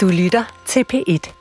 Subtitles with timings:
[0.00, 1.32] Du lytter til P1.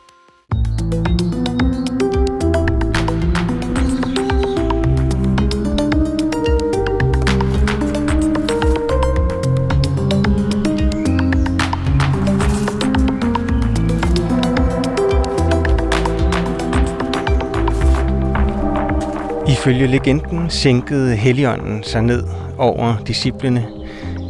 [19.47, 22.23] Ifølge legenden sænkede Helligånden sig ned
[22.57, 23.67] over disciplene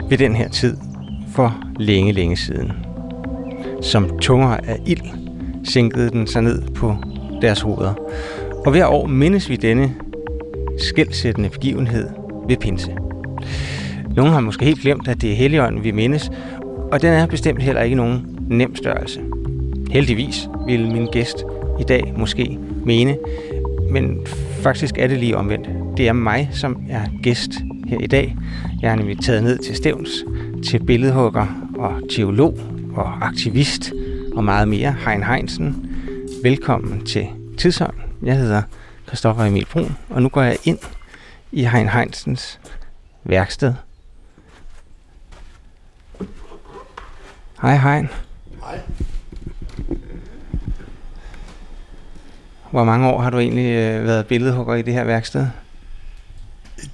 [0.09, 0.77] ved den her tid
[1.35, 2.88] for længe, længe siden.
[3.81, 5.01] Som tunger af ild
[5.63, 6.95] sænkede den sig ned på
[7.41, 7.93] deres hoveder.
[8.65, 9.95] Og hver år mindes vi denne
[10.77, 12.09] skældsættende begivenhed
[12.47, 12.95] ved pinse.
[14.15, 16.31] Nogle har måske helt glemt, at det er Helligånden, vi mindes,
[16.91, 19.21] og den er bestemt heller ikke nogen nem størrelse.
[19.91, 21.43] Heldigvis vil min gæst
[21.79, 23.17] i dag måske mene,
[23.91, 24.19] men
[24.61, 25.69] faktisk er det lige omvendt.
[25.97, 27.51] Det er mig, som er gæst
[27.87, 28.35] her i dag.
[28.81, 30.25] Jeg er nemlig taget ned til Stævns,
[30.67, 31.45] til billedhugger
[31.77, 32.57] og teolog
[32.95, 33.91] og aktivist
[34.35, 35.91] og meget mere, Hein Heinsen.
[36.43, 37.93] Velkommen til Tidsånd.
[38.23, 38.61] Jeg hedder
[39.07, 40.79] Christoffer Emil Brun, og nu går jeg ind
[41.51, 42.59] i Hein Heinsens
[43.23, 43.73] værksted.
[47.61, 48.09] Hej Hein.
[48.63, 48.79] Hej.
[52.71, 55.47] Hvor mange år har du egentlig øh, været billedhugger i det her værksted?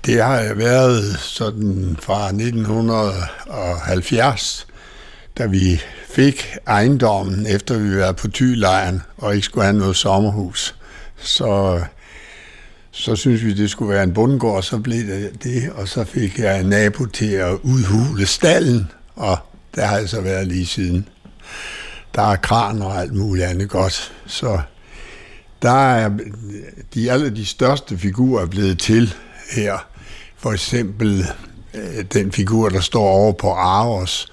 [0.05, 4.64] Det har jeg været sådan fra 1970,
[5.37, 10.75] da vi fik ejendommen, efter vi var på Tylejren og ikke skulle have noget sommerhus.
[11.17, 11.81] Så,
[12.91, 16.39] så synes vi, det skulle være en bundgård, så blev det det, og så fik
[16.39, 19.37] jeg en nabo til at udhule stallen, og
[19.75, 21.07] der har jeg så været lige siden.
[22.15, 24.59] Der er kran og alt muligt andet godt, så
[25.61, 26.09] der er
[26.93, 29.13] de alle de største figurer blevet til
[29.51, 29.87] her.
[30.37, 31.25] For eksempel
[31.73, 34.31] øh, den figur, der står over på Aros,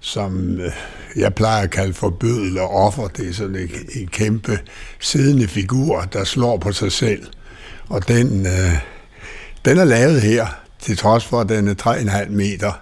[0.00, 0.72] som øh,
[1.16, 3.08] jeg plejer at kalde for bødel og offer.
[3.08, 4.58] Det er sådan en, en kæmpe
[5.00, 7.26] siddende figur, der slår på sig selv.
[7.88, 8.78] Og den, øh,
[9.64, 10.46] den er lavet her,
[10.78, 11.74] til trods for, at den er
[12.24, 12.72] 3,5 meter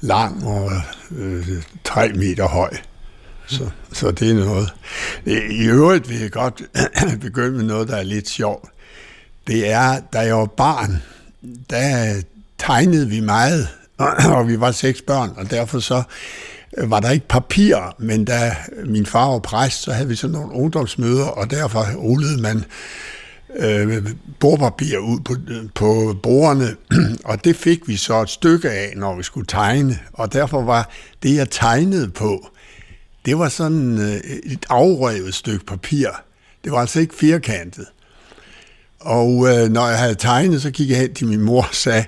[0.00, 0.72] lang og
[1.10, 1.48] øh,
[1.84, 2.76] 3 meter høj.
[3.46, 4.74] Så, så det er noget.
[5.50, 6.62] I øvrigt vil jeg godt
[7.20, 8.68] begynde med noget, der er lidt sjovt.
[9.46, 11.02] Det er, da jeg var barn,
[11.70, 12.14] der
[12.58, 13.68] tegnede vi meget,
[14.36, 16.02] og vi var seks børn, og derfor så
[16.78, 20.32] øh, var der ikke papir, men da min far var præst, så havde vi sådan
[20.32, 22.64] nogle ungdomsmøder, og derfor rullede man
[23.56, 24.08] øh,
[24.40, 25.34] bordpapir ud på,
[25.74, 26.76] på bordene,
[27.24, 30.90] og det fik vi så et stykke af, når vi skulle tegne, og derfor var
[31.22, 32.48] det, jeg tegnede på,
[33.26, 36.08] det var sådan øh, et afrevet stykke papir.
[36.64, 37.86] Det var altså ikke firkantet.
[39.00, 42.04] Og øh, når jeg havde tegnet, så gik jeg hen til min mor og sagde,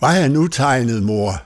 [0.00, 1.42] var jeg nu tegnet, mor?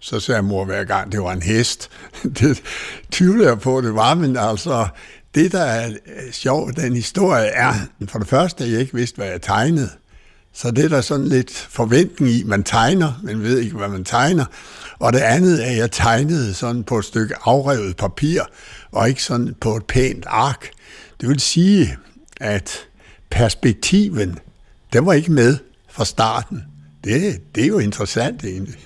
[0.00, 1.90] Så sagde mor hver gang, det var en hest.
[2.38, 2.62] det
[3.10, 4.86] tvivler jeg på, det var, men altså,
[5.34, 7.74] det der er øh, sjovt, den historie er,
[8.08, 9.90] for det første, at jeg ikke vidste, hvad jeg tegnede.
[10.52, 14.04] Så det er der sådan lidt forventning i, man tegner, men ved ikke, hvad man
[14.04, 14.44] tegner.
[14.98, 18.42] Og det andet er, at jeg tegnede sådan på et stykke afrevet papir,
[18.92, 20.70] og ikke sådan på et pænt ark.
[21.20, 21.96] Det vil sige,
[22.40, 22.78] at
[23.30, 24.38] perspektiven,
[24.92, 25.58] den var ikke med
[25.90, 26.64] fra starten.
[27.04, 28.78] Det, det er jo interessant egentlig.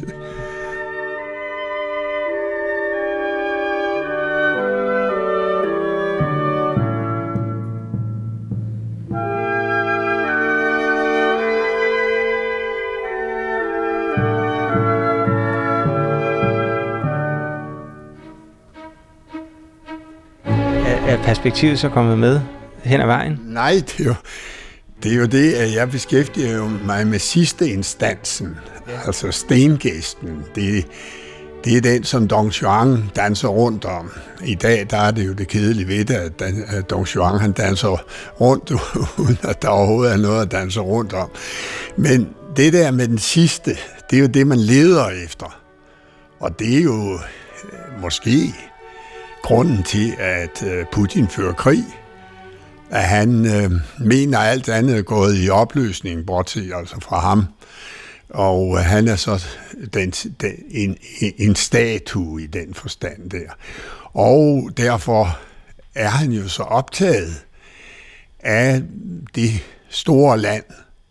[21.06, 22.40] Er perspektivet så kommet med
[22.84, 23.40] hen ad vejen?
[23.44, 24.14] Nej, det er jo
[25.02, 28.56] det, er jo det at jeg beskæftiger mig med sidste instansen,
[28.88, 29.06] ja.
[29.06, 30.44] altså stengæsten.
[30.54, 30.86] Det,
[31.64, 34.10] det er den, som Don Juan danser rundt om.
[34.44, 38.04] I dag der er det jo det kedelige ved det, at Don Juan han danser
[38.40, 38.70] rundt,
[39.24, 41.30] uden at der overhovedet er noget at danse rundt om.
[41.96, 43.76] Men det der med den sidste,
[44.10, 45.60] det er jo det, man leder efter.
[46.40, 47.20] Og det er jo øh,
[48.02, 48.54] måske
[49.42, 51.84] grunden til, at øh, Putin fører krig.
[52.90, 57.44] At han øh, mener, at alt andet er gået i opløsning, bortset altså fra ham.
[58.28, 59.44] Og øh, han er så
[59.94, 60.96] den, den, en,
[61.38, 63.50] en statue i den forstand der.
[64.14, 65.38] Og derfor
[65.94, 67.44] er han jo så optaget
[68.40, 68.82] af
[69.34, 69.50] det
[69.88, 70.64] store land,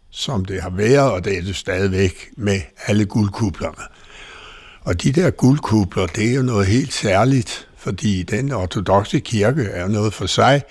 [0.09, 3.83] som det har været, og det er det stadigvæk med alle guldkublerne.
[4.81, 9.87] Og de der guldkubler, det er jo noget helt særligt, fordi den ortodoxe kirke er
[9.87, 10.61] noget for sig,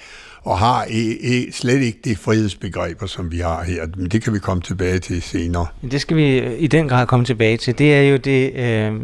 [0.44, 3.86] og har e, e, slet ikke det frihedsbegreber, som vi har her.
[3.96, 5.66] Men det kan vi komme tilbage til senere.
[5.90, 7.78] Det skal vi i den grad komme tilbage til.
[7.78, 9.00] Det er jo det, øh,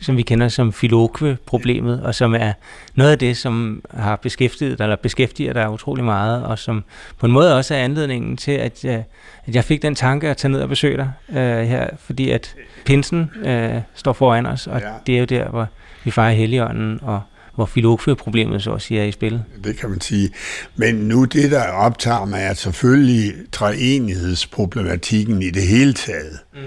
[0.00, 2.52] som vi kender som filokve-problemet, og som er
[2.94, 6.84] noget af det, som har beskæftiget eller beskæftiger dig utrolig meget, og som
[7.18, 9.04] på en måde også er anledningen til, at, jeg,
[9.46, 12.54] at jeg fik den tanke at tage ned og besøge dig øh, her, fordi at
[12.84, 14.88] pinsen øh, står foran os, og ja.
[15.06, 15.66] det er jo der, hvor
[16.04, 17.20] vi fejrer Helligånden, og
[17.54, 19.42] hvor filokve-problemet så sige er i spil.
[19.64, 20.30] Det kan man sige.
[20.76, 26.38] Men nu det, der optager mig, er selvfølgelig treenighedsproblematikken i det hele taget.
[26.54, 26.60] Mm.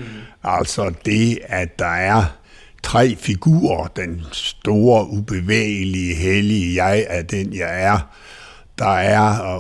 [0.44, 2.24] Altså det, at der er
[2.84, 3.88] tre figurer.
[3.88, 8.00] Den store, ubevægelige, hellige jeg er den, jeg er.
[8.80, 9.60] Der er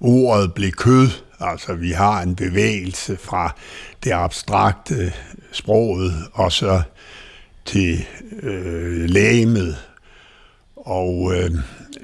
[0.00, 1.08] ordet blev kød.
[1.40, 3.56] Altså vi har en bevægelse fra
[4.04, 5.12] det abstrakte
[5.52, 6.82] sproget og så
[7.64, 8.06] til
[8.42, 9.76] øh, lægemet,
[10.88, 11.50] og øh,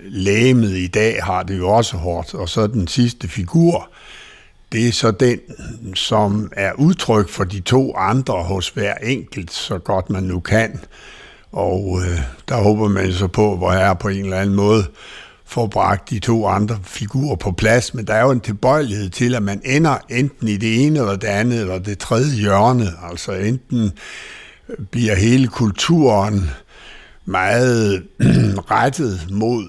[0.02, 2.34] lægemet i dag har det jo også hårdt.
[2.34, 3.88] Og så den sidste figur,
[4.72, 5.38] det er så den,
[5.94, 10.80] som er udtryk for de to andre hos hver enkelt, så godt man nu kan.
[11.52, 14.84] Og øh, der håber man så på, hvor jeg er på en eller anden måde
[15.46, 19.34] får bragt de to andre figurer på plads, men der er jo en tilbøjelighed til,
[19.34, 22.92] at man ender enten i det ene eller det andet, eller det tredje hjørne.
[23.10, 23.92] Altså enten
[24.90, 26.50] bliver hele kulturen
[27.24, 28.06] meget
[28.70, 29.64] rettet mod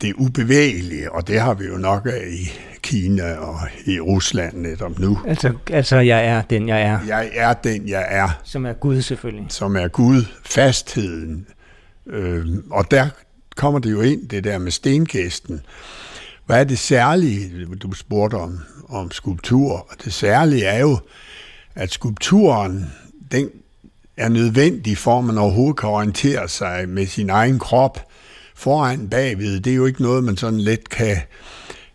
[0.00, 2.50] det ubevægelige, og det har vi jo nok af i
[2.82, 5.18] Kina og i Rusland netop nu.
[5.26, 6.98] Altså, altså jeg er den, jeg er.
[7.06, 8.40] Jeg er den, jeg er.
[8.44, 9.46] Som er Gud selvfølgelig.
[9.48, 11.46] Som er Gud, fastheden.
[12.06, 13.08] Øh, og der
[13.56, 15.60] kommer det jo ind, det der med stengæsten.
[16.46, 18.58] Hvad er det særlige, du spurgte om,
[18.88, 19.72] om skulptur?
[19.72, 20.98] Og det særlige er jo,
[21.74, 22.92] at skulpturen,
[23.32, 23.50] den
[24.16, 27.98] er nødvendig for, at man overhovedet kan orientere sig med sin egen krop
[28.54, 29.60] foran bagved.
[29.60, 31.16] Det er jo ikke noget, man sådan let kan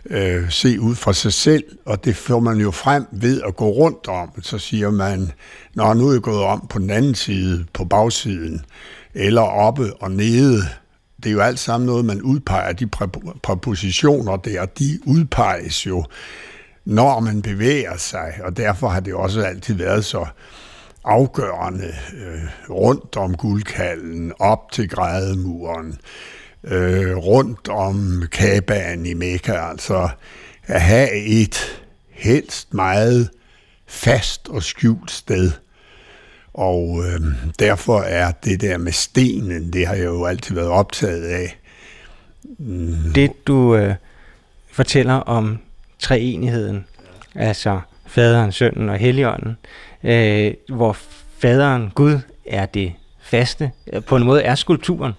[0.06, 3.70] øh, se ud fra sig selv, og det får man jo frem ved at gå
[3.70, 4.42] rundt om.
[4.42, 5.32] Så siger man,
[5.74, 8.66] når nu er jeg gået om på den anden side, på bagsiden,
[9.14, 10.62] eller oppe og nede.
[11.24, 12.74] Det er jo alt sammen noget, man udpeger.
[12.74, 12.88] De
[13.44, 16.06] præpositioner der, de udpeges jo,
[16.86, 20.26] når man bevæger sig, og derfor har det også altid været så
[21.04, 25.98] afgørende øh, rundt om guldkallen, op til grædemuren,
[26.64, 30.10] øh, rundt om Kabaen i Mekka, altså
[30.64, 33.30] at have et helst meget
[33.88, 35.52] fast og skjult sted.
[36.54, 37.22] Og øh,
[37.60, 41.58] derfor er det der med stenen, det har jeg jo altid været optaget af.
[42.44, 43.14] Mm.
[43.16, 43.96] Det du øh,
[44.72, 45.58] fortæller om
[46.00, 46.86] treenigheden,
[47.36, 49.91] altså faderen, sønnen og helligånden, øh,
[50.70, 50.98] hvor
[51.38, 53.72] faderen, Gud, er det faste.
[54.08, 55.14] På en måde er skulpturen.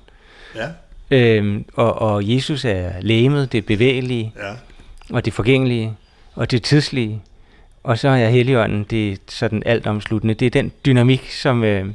[0.57, 0.69] Ja.
[1.11, 4.53] Øhm, og, og Jesus er lægemet, det bevægelige, ja.
[5.11, 5.97] og det forgængelige,
[6.35, 7.23] og det tidslige.
[7.83, 10.35] Og så er Helligånden det sådan altomsluttende.
[10.35, 11.87] Det er den dynamik, som, øh,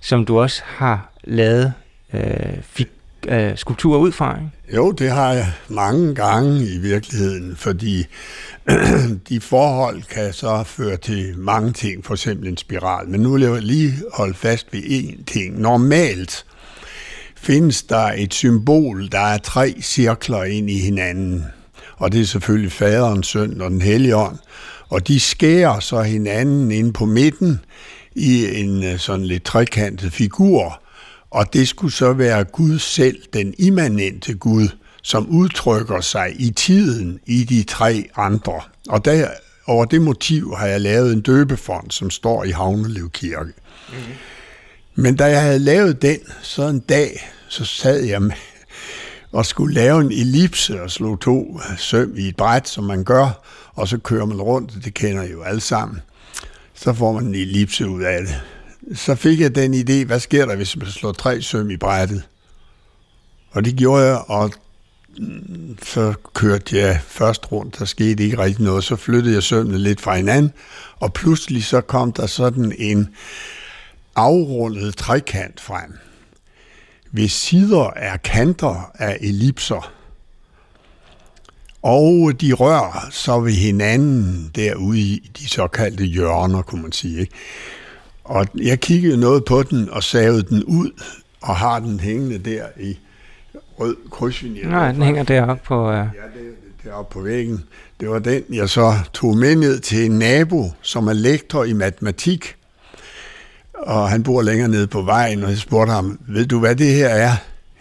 [0.00, 1.72] som du også har lavet
[2.12, 2.88] øh, fik,
[3.28, 4.36] øh, skulpturer ud fra.
[4.36, 4.76] Ikke?
[4.76, 8.06] Jo, det har jeg mange gange i virkeligheden, fordi
[9.28, 13.08] de forhold kan så føre til mange ting, for eksempel en spiral.
[13.08, 15.60] Men nu vil jeg lige holde fast ved én ting.
[15.60, 16.44] Normalt
[17.36, 21.44] findes der et symbol, der er tre cirkler ind i hinanden.
[21.96, 24.38] Og det er selvfølgelig faderen, søn og den hellige ånd.
[24.88, 27.60] Og de skærer så hinanden ind på midten
[28.14, 30.82] i en øh, sådan lidt trekantet figur.
[31.30, 34.68] Og det skulle så være Gud selv, den immanente Gud,
[35.02, 38.60] som udtrykker sig i tiden i de tre andre.
[38.88, 39.28] Og der,
[39.66, 43.52] over det motiv har jeg lavet en døbefond, som står i Havnelev Kirke.
[43.88, 44.14] Mm-hmm.
[44.94, 48.32] Men da jeg havde lavet den, så en dag, så sad jeg med
[49.32, 53.44] og skulle lave en ellipse og slå to søm i et bræt, som man gør,
[53.74, 56.00] og så kører man rundt, det kender I jo alle sammen.
[56.74, 58.40] Så får man en ellipse ud af det.
[58.94, 62.22] Så fik jeg den idé, hvad sker der, hvis man slår tre søm i brættet?
[63.50, 64.52] Og det gjorde jeg, og
[65.82, 70.00] så kørte jeg først rundt, der skete ikke rigtig noget, så flyttede jeg sømmene lidt
[70.00, 70.52] fra hinanden,
[70.98, 73.08] og pludselig så kom der sådan en
[74.16, 75.98] afrundet trekant frem.
[77.12, 79.92] Ved sider er kanter af ellipser,
[81.82, 87.20] og de rører så ved hinanden derude i de såkaldte hjørner, kunne man sige.
[87.20, 87.32] Ikke?
[88.30, 90.90] Og jeg kiggede noget på den og savede den ud,
[91.40, 92.98] og har den hængende der i
[93.80, 94.62] rød krydsvinje.
[94.64, 95.88] Nej, den hænger deroppe på...
[95.88, 95.94] Uh...
[95.94, 97.64] Ja, det, deroppe på væggen.
[98.00, 101.72] Det var den, jeg så tog med ned til en nabo, som er lektor i
[101.72, 102.56] matematik.
[103.72, 106.94] Og han bor længere nede på vejen, og jeg spurgte ham, ved du, hvad det
[106.94, 107.32] her er?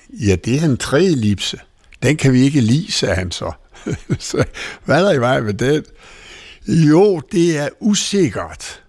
[0.10, 1.60] Ja, det er en træelipse.
[2.04, 3.52] Den kan vi ikke lide, sagde han så.
[4.20, 4.44] så
[4.86, 5.86] hvad er der i vej med det?
[6.68, 8.82] Jo, det er usikkert,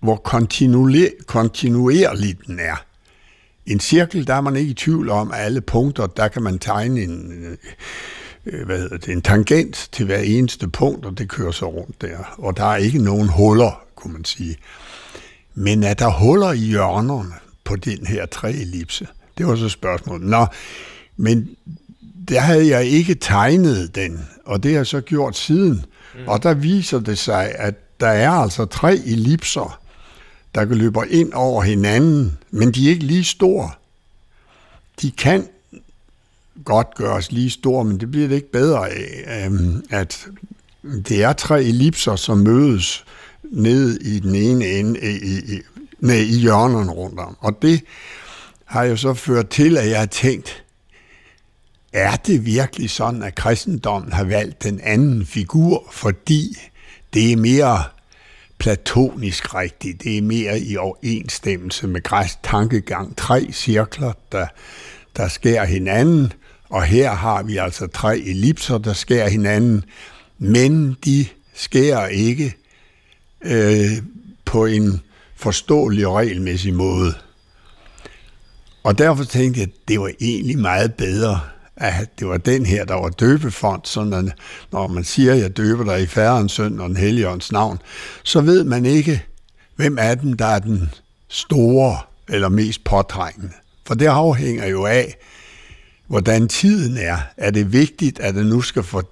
[0.00, 2.84] hvor kontinuer- kontinuerlig den er.
[3.66, 6.58] En cirkel, der er man ikke i tvivl om, at alle punkter, der kan man
[6.58, 7.32] tegne en,
[8.46, 12.00] øh, hvad hedder det, en tangent til hver eneste punkt, og det kører så rundt
[12.00, 12.34] der.
[12.38, 14.56] Og der er ikke nogen huller, kunne man sige.
[15.54, 17.32] Men er der huller i hjørnerne
[17.64, 19.06] på den her træellipse?
[19.38, 20.26] Det var så spørgsmålet.
[20.26, 20.46] Nå,
[21.16, 21.48] men
[22.28, 25.84] der havde jeg ikke tegnet den, og det har jeg så gjort siden.
[26.14, 26.28] Mm.
[26.28, 29.80] Og der viser det sig, at der er altså tre ellipser,
[30.54, 33.70] der løber ind over hinanden, men de er ikke lige store.
[35.02, 35.48] De kan
[36.64, 40.26] godt gøres lige store, men det bliver det ikke bedre af, øhm, at
[40.82, 43.04] det er tre ellipser, som mødes
[43.42, 45.60] ned i den ene ende, i, i,
[46.00, 47.36] nej, i hjørnerne rundt om.
[47.40, 47.80] Og det
[48.64, 50.64] har jo så ført til, at jeg har tænkt,
[51.92, 56.56] er det virkelig sådan, at kristendommen har valgt den anden figur, fordi
[57.14, 57.84] det er mere
[58.58, 63.16] platonisk rigtigt, det er mere i overensstemmelse med græsk tankegang.
[63.16, 64.46] Tre cirkler, der,
[65.16, 66.32] der skærer hinanden,
[66.68, 69.84] og her har vi altså tre ellipser, der skærer hinanden,
[70.38, 72.54] men de skærer ikke
[73.44, 73.90] øh,
[74.44, 75.00] på en
[75.36, 77.14] forståelig og regelmæssig måde.
[78.82, 81.40] Og derfor tænkte jeg, at det var egentlig meget bedre,
[81.80, 84.32] at det var den her, der var døbefond, sådan at
[84.72, 87.78] når man siger, at jeg døber dig i færrens søn og den helligånds navn,
[88.22, 89.24] så ved man ikke,
[89.76, 90.90] hvem af dem, der er den
[91.28, 93.52] store eller mest påtrængende.
[93.86, 95.16] For det afhænger jo af,
[96.06, 97.18] hvordan tiden er.
[97.36, 99.02] Er det vigtigt, at det nu skal få,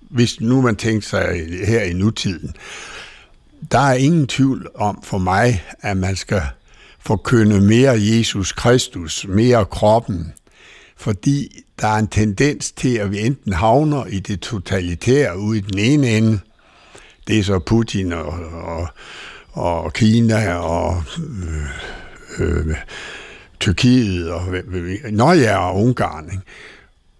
[0.00, 2.54] hvis nu man tænker sig her i nutiden,
[3.72, 6.42] der er ingen tvivl om for mig, at man skal
[6.98, 10.32] forkynde mere Jesus Kristus, mere kroppen,
[10.96, 15.60] fordi der er en tendens til, at vi enten havner i det totalitære ude i
[15.60, 16.40] den ene ende,
[17.26, 18.88] det er så Putin og, og,
[19.52, 22.76] og Kina og øh, øh,
[23.60, 24.42] Tyrkiet og
[25.10, 26.24] Norge ja, og Ungarn.
[26.24, 26.42] Ikke?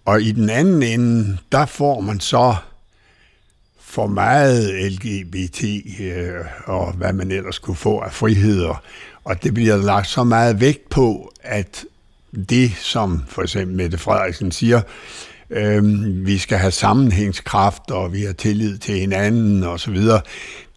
[0.05, 2.57] Og i den anden ende, der får man så
[3.81, 5.65] for meget LGBT
[6.00, 8.83] øh, og hvad man ellers kunne få af friheder.
[9.25, 11.85] Og det bliver lagt så meget vægt på, at
[12.49, 14.80] det, som for eksempel Mette Frederiksen siger,
[15.50, 15.82] øh,
[16.26, 20.20] vi skal have sammenhængskraft, og vi har tillid til hinanden og så videre,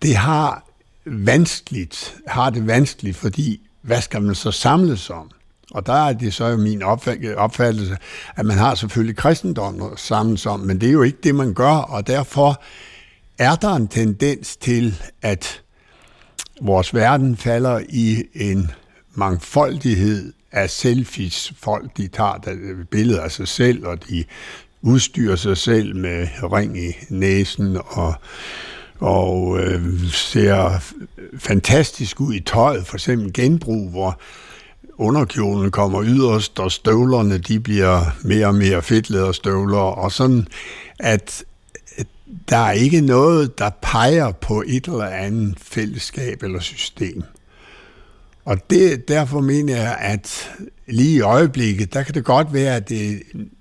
[0.01, 0.67] det har
[1.05, 5.31] vanskeligt, har det vanskeligt, fordi hvad skal man så samles om?
[5.71, 6.83] Og der er det så min
[7.37, 7.97] opfattelse,
[8.35, 11.53] at man har selvfølgelig kristendom at samles om, men det er jo ikke det, man
[11.53, 12.63] gør, og derfor
[13.37, 15.61] er der en tendens til, at
[16.61, 18.71] vores verden falder i en
[19.13, 21.53] mangfoldighed af selfies.
[21.57, 22.55] Folk, de tager
[22.91, 24.23] billeder af sig selv, og de
[24.81, 28.13] udstyrer sig selv med ring i næsen og,
[28.99, 30.83] og øh, ser
[31.37, 32.87] fantastisk ud i tøjet.
[32.87, 34.19] For eksempel genbrug, hvor
[34.97, 40.47] underkjolen kommer yderst, og støvlerne de bliver mere og mere fedtlæderstøvler, og sådan,
[40.99, 41.43] at
[42.49, 47.23] der er ikke noget, der peger på et eller andet fællesskab eller system.
[48.45, 50.51] Og det, derfor mener jeg, at
[50.87, 53.17] lige i øjeblikket, der kan det godt være, at det er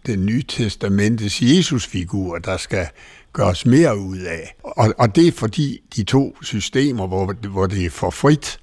[0.06, 2.86] den nye testamentets Jesusfigur, der skal
[3.32, 4.54] gøres mere ud af.
[4.62, 8.58] Og, og det er fordi de to systemer, hvor, hvor det er for frit,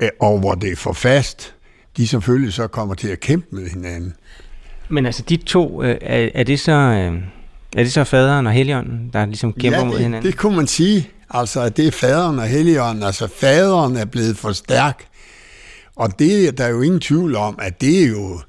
[0.00, 1.54] øh, og hvor det er for fast,
[1.96, 4.14] de selvfølgelig så kommer til at kæmpe med hinanden.
[4.88, 6.72] Men altså de to, øh, er, er det så...
[6.72, 7.22] Øh
[7.76, 10.30] er det så faderen og helligånden, der ligesom kæmper ja, det, mod hinanden?
[10.30, 11.10] det kunne man sige.
[11.30, 13.02] Altså, at det er faderen og helligånden.
[13.02, 15.06] Altså, faderen er blevet for stærk.
[15.96, 18.40] Og det der er jo ingen tvivl om, at det er jo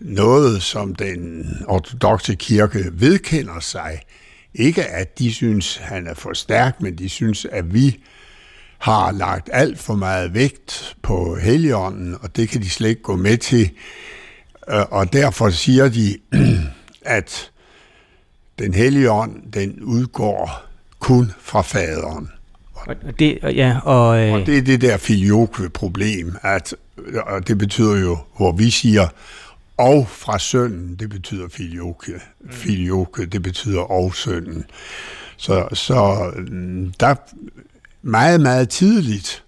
[0.00, 4.00] noget, som den ortodoxe kirke vedkender sig.
[4.54, 8.00] Ikke at de synes, han er for stærk, men de synes, at vi
[8.78, 13.16] har lagt alt for meget vægt på helligånden, og det kan de slet ikke gå
[13.16, 13.70] med til.
[14.68, 16.18] Øh, og derfor siger de,
[17.18, 17.50] at
[18.58, 20.71] den hellige ånd, den udgår
[21.02, 22.30] kun fra faderen.
[22.74, 24.32] Og det, ja, og, øh...
[24.32, 26.74] og det er det der filioque-problem, at
[27.26, 29.08] og det betyder jo, hvor vi siger,
[29.76, 32.14] og fra sønnen, det betyder filioque.
[32.40, 32.50] Mm.
[32.50, 34.64] Filioque, det betyder og sønnen.
[35.36, 37.14] Så, så mm, der
[38.02, 39.44] meget, meget tidligt,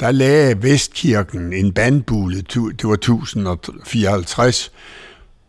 [0.00, 4.72] der lagde Vestkirken en bandbule, det var 1054,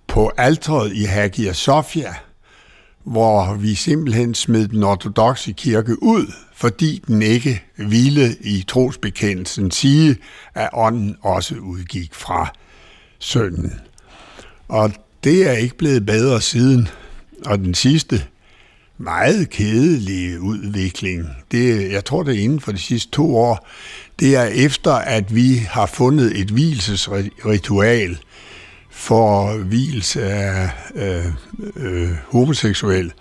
[0.07, 2.15] på alteret i Hagia Sophia,
[3.05, 10.15] hvor vi simpelthen smed den ortodoxe kirke ud, fordi den ikke ville i trosbekendelsen sige,
[10.55, 12.53] at ånden også udgik fra
[13.19, 13.73] sønnen.
[14.67, 14.91] Og
[15.23, 16.87] det er ikke blevet bedre siden.
[17.45, 18.23] og den sidste
[18.97, 23.67] meget kedelige udvikling, det, jeg tror det er inden for de sidste to år,
[24.19, 28.17] det er efter, at vi har fundet et hvilesesritual
[28.95, 31.25] for hvils af øh,
[31.75, 33.11] øh, homoseksuelle.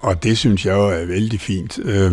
[0.00, 1.78] Og det synes jeg jo er vældig fint.
[1.78, 2.12] Øh,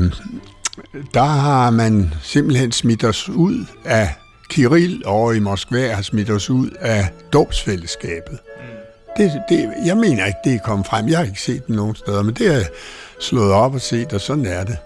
[1.14, 4.10] der har man simpelthen smidt os ud af
[4.50, 8.40] Kirill over i Moskva har smidt os ud af dåbsfællesskabet.
[9.18, 11.08] Det, det, jeg mener ikke, det er kommet frem.
[11.08, 12.66] Jeg har ikke set den nogen steder, men det jeg
[13.20, 14.78] slået op og set, og sådan er det.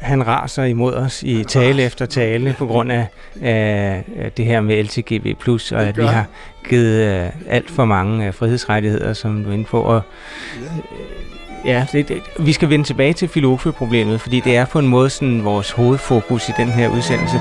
[0.00, 3.06] Han raser imod os i tale efter tale på grund af,
[3.42, 5.26] af det her med LTGB+,
[5.72, 6.24] og at vi har
[6.68, 9.80] givet uh, alt for mange uh, frihedsrettigheder, som du er inde på.
[9.80, 10.02] Og,
[11.64, 15.10] Ja, det, det, vi skal vende tilbage til filofe-problemet, fordi det er på en måde
[15.10, 17.40] sådan vores hovedfokus i den her udsendelse.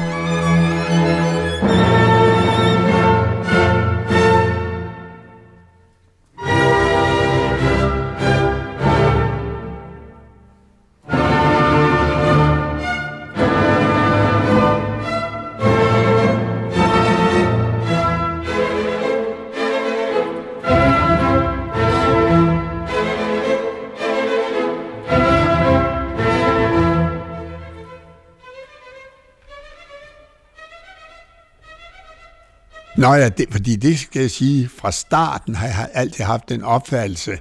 [33.10, 36.64] Nå ja, det, fordi det skal jeg sige, fra starten har jeg altid haft den
[36.64, 37.40] opfattelse,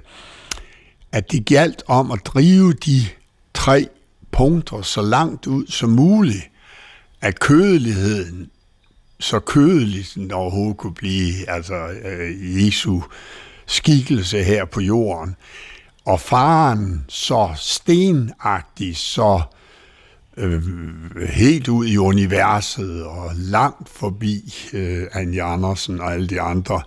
[1.11, 3.01] at det galt om at drive de
[3.53, 3.87] tre
[4.31, 6.49] punkter så langt ud som muligt,
[7.21, 8.49] at kødeligheden
[9.19, 13.01] så kødelig den overhovedet kunne blive, altså øh, Jesu
[13.65, 15.35] skikkelse her på jorden,
[16.05, 19.41] og faren så stenagtig, så
[20.39, 20.63] øh,
[21.29, 26.81] helt ud i universet og langt forbi øh, Anja Andersen og alle de andre.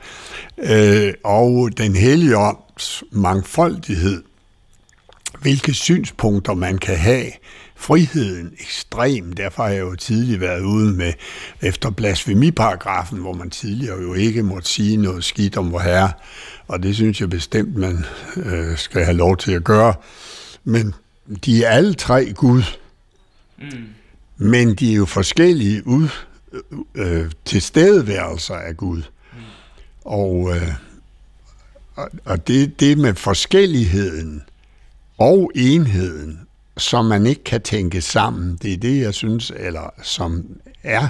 [0.58, 4.22] Øh, og den hellige ånds mangfoldighed,
[5.40, 7.26] hvilke synspunkter man kan have,
[7.76, 9.32] friheden ekstrem.
[9.32, 11.12] Derfor har jeg jo tidligere været ude med
[11.62, 16.12] efter blasfemiparagrafen, hvor man tidligere jo ikke måtte sige noget skidt om vor herre,
[16.68, 18.04] og det synes jeg bestemt, man
[18.36, 19.94] øh, skal have lov til at gøre.
[20.64, 20.94] Men
[21.44, 22.62] de er alle tre Gud,
[23.62, 23.86] Mm.
[24.36, 26.08] Men de er jo forskellige ud,
[26.52, 29.02] øh, øh tilstedeværelser af Gud.
[29.32, 29.38] Mm.
[30.04, 30.68] Og, øh,
[32.24, 34.42] og det, det med forskelligheden
[35.18, 36.40] og enheden,
[36.76, 40.44] som man ikke kan tænke sammen, det er det, jeg synes, eller som
[40.82, 41.08] er,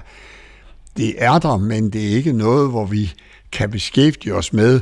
[0.97, 3.12] det er der, men det er ikke noget, hvor vi
[3.53, 4.81] kan beskæftige os med,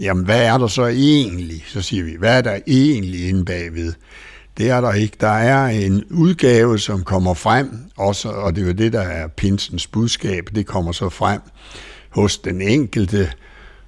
[0.00, 1.64] jamen hvad er der så egentlig?
[1.66, 3.92] Så siger vi, hvad er der egentlig inde bagved?
[4.60, 5.16] Det er der ikke.
[5.20, 9.28] Der er en udgave, som kommer frem, også, og det er jo det, der er
[9.28, 10.48] pinsens budskab.
[10.54, 11.40] Det kommer så frem
[12.10, 13.32] hos den enkelte,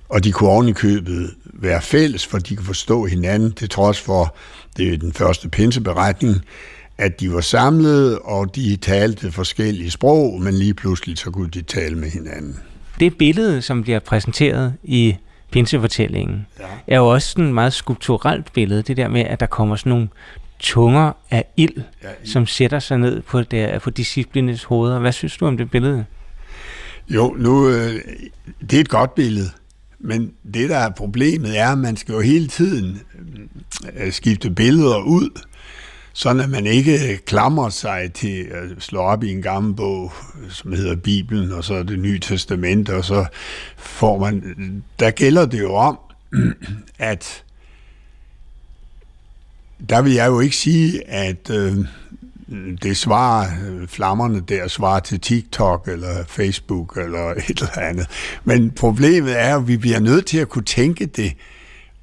[0.09, 4.37] og de kunne ovenikøbet være fælles, for de kunne forstå hinanden, til trods for,
[4.77, 6.37] det er den første pinseberetning,
[6.99, 11.63] at de var samlet, og de talte forskellige sprog, men lige pludselig så kunne de
[11.63, 12.57] tale med hinanden.
[13.01, 15.17] Det billede, som bliver præsenteret i
[15.51, 16.65] pinsefortællingen, ja.
[16.87, 19.91] er jo også sådan et meget skulpturelt billede, det der med, at der kommer sådan
[19.91, 20.09] nogle
[20.63, 24.99] tunger af ild, ja, som sætter sig ned på, der, på disciplines hoveder.
[24.99, 26.05] Hvad synes du om det billede?
[27.09, 28.01] Jo, nu, øh,
[28.61, 29.51] det er et godt billede,
[29.99, 33.01] men det, der er problemet, er, at man skal jo hele tiden
[33.97, 35.41] øh, skifte billeder ud,
[36.13, 40.13] sådan at man ikke klamrer sig til at slå op i en gammel bog,
[40.49, 43.27] som hedder Bibelen, og så det nye testament, og så
[43.77, 44.83] får man...
[44.99, 45.99] Der gælder det jo om,
[46.99, 47.45] at
[49.89, 51.77] der vil jeg jo ikke sige, at øh,
[52.83, 58.07] det svarer, øh, flammerne der svarer til TikTok eller Facebook eller et eller andet.
[58.45, 61.33] Men problemet er, at vi bliver nødt til at kunne tænke det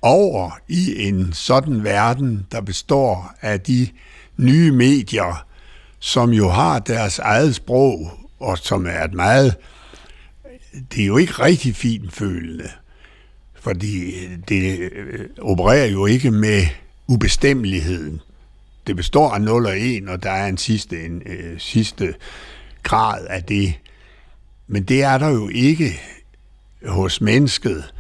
[0.02, 3.88] over i en sådan verden, der består af de
[4.38, 5.46] nye medier,
[6.00, 9.56] som jo har deres eget sprog, og som er et meget,
[10.96, 12.70] det er jo ikke rigtig fint følende,
[13.60, 14.12] fordi
[14.50, 16.66] det øh, opererer jo ikke med
[17.10, 18.22] ubestemmeligheden.
[18.88, 22.16] Det består af 0 og 1, og der er en sidste, en, øh, sidste
[22.84, 23.74] grad af det.
[24.68, 26.02] Men det er der jo ikke
[26.86, 27.94] hos mennesket.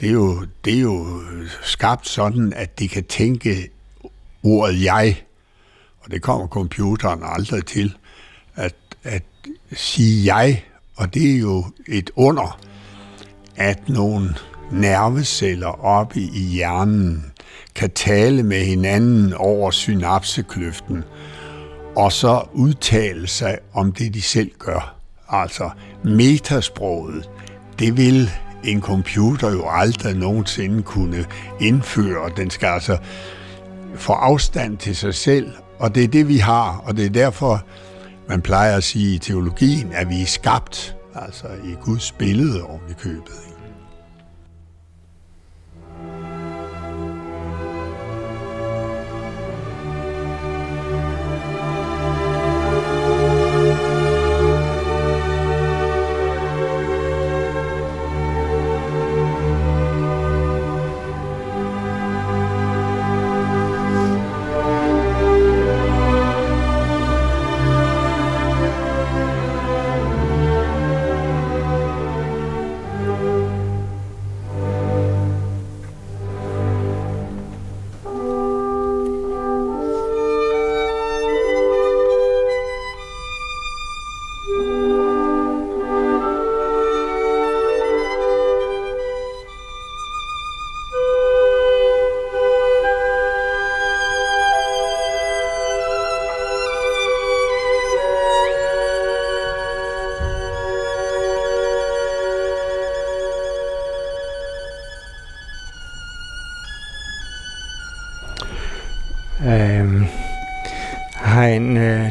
[0.00, 1.22] Det er jo, det er jo
[1.62, 3.68] skabt sådan, at det kan tænke
[4.42, 5.22] ordet jeg,
[6.00, 7.96] og det kommer computeren aldrig til,
[8.54, 9.22] at, at
[9.72, 10.64] sige jeg,
[10.96, 12.60] og det er jo et under,
[13.56, 14.34] at nogle
[14.72, 17.32] nerveceller oppe i hjernen
[17.76, 21.04] kan tale med hinanden over synapsekløften,
[21.96, 24.96] og så udtale sig om det, de selv gør.
[25.28, 25.70] Altså
[26.04, 27.30] metasproget,
[27.78, 28.30] det vil
[28.64, 31.24] en computer jo aldrig nogensinde kunne
[31.60, 32.30] indføre.
[32.36, 32.98] Den skal altså
[33.94, 37.64] få afstand til sig selv, og det er det, vi har, og det er derfor,
[38.28, 42.80] man plejer at sige i teologien, at vi er skabt, altså i Guds billede oven
[42.90, 43.55] i købet.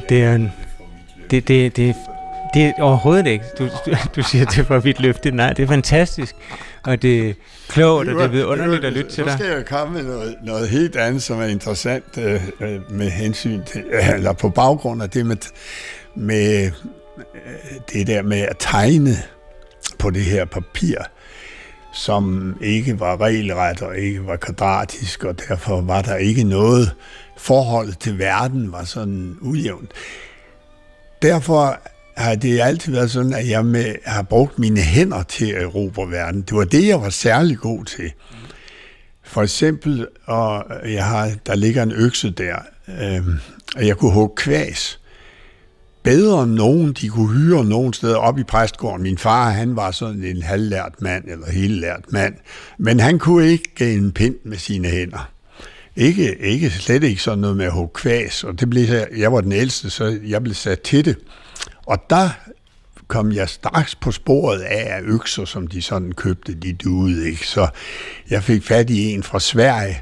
[0.10, 0.52] Det er en,
[1.32, 1.96] det, det, det,
[2.54, 3.46] det er overhovedet ikke.
[3.60, 3.70] Du,
[4.16, 5.32] du, siger, det var vidt løfte.
[5.32, 6.36] Nej, det er fantastisk.
[6.84, 7.34] Og det er
[7.68, 9.32] klogt, og det er vidunderligt at lytte til dig.
[9.32, 13.10] Så skal jeg komme med noget, noget helt andet, som er interessant øh, øh med
[13.10, 15.38] hensyn til, øh, eller på baggrund af det med,
[16.16, 16.72] med øh,
[17.94, 19.16] det der med at tegne
[20.00, 20.98] på det her papir,
[21.96, 26.96] som ikke var regelret og ikke var kvadratisk, og derfor var der ikke noget
[27.38, 29.92] forhold til verden var sådan ujævnt.
[31.22, 31.80] Derfor
[32.18, 36.12] har det altid været sådan, at jeg med, har brugt mine hænder til at erobre
[36.12, 36.42] verden.
[36.42, 38.12] Det var det, jeg var særlig god til.
[39.24, 42.56] For eksempel, og jeg har, der ligger en økse der,
[42.88, 43.24] øh,
[43.76, 45.00] og jeg kunne hugge kvæs.
[46.06, 49.04] Bedre end nogen, de kunne hyre nogen steder op i præstgården.
[49.04, 52.34] Min far, han var sådan en halvlært mand, eller helt lært mand,
[52.78, 55.32] men han kunne ikke en pind med sine hænder.
[55.96, 58.88] Ikke, ikke slet ikke sådan noget med at hugge kvæs, og det blev,
[59.18, 61.18] jeg var den ældste, så jeg blev sat til det.
[61.86, 62.30] Og der
[63.08, 67.48] kom jeg straks på sporet af økser, som de sådan købte, de duede ikke.
[67.48, 67.68] Så
[68.30, 70.02] jeg fik fat i en fra Sverige,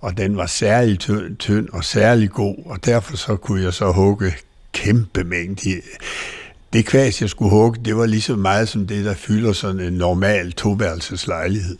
[0.00, 3.92] og den var særlig tynd, tynd og særlig god, og derfor så kunne jeg så
[3.92, 4.34] hugge
[4.84, 5.80] kæmpe mængde.
[6.72, 9.80] Det kvæs, jeg skulle hugge, det var lige så meget som det, der fylder sådan
[9.80, 11.76] en normal toværelseslejlighed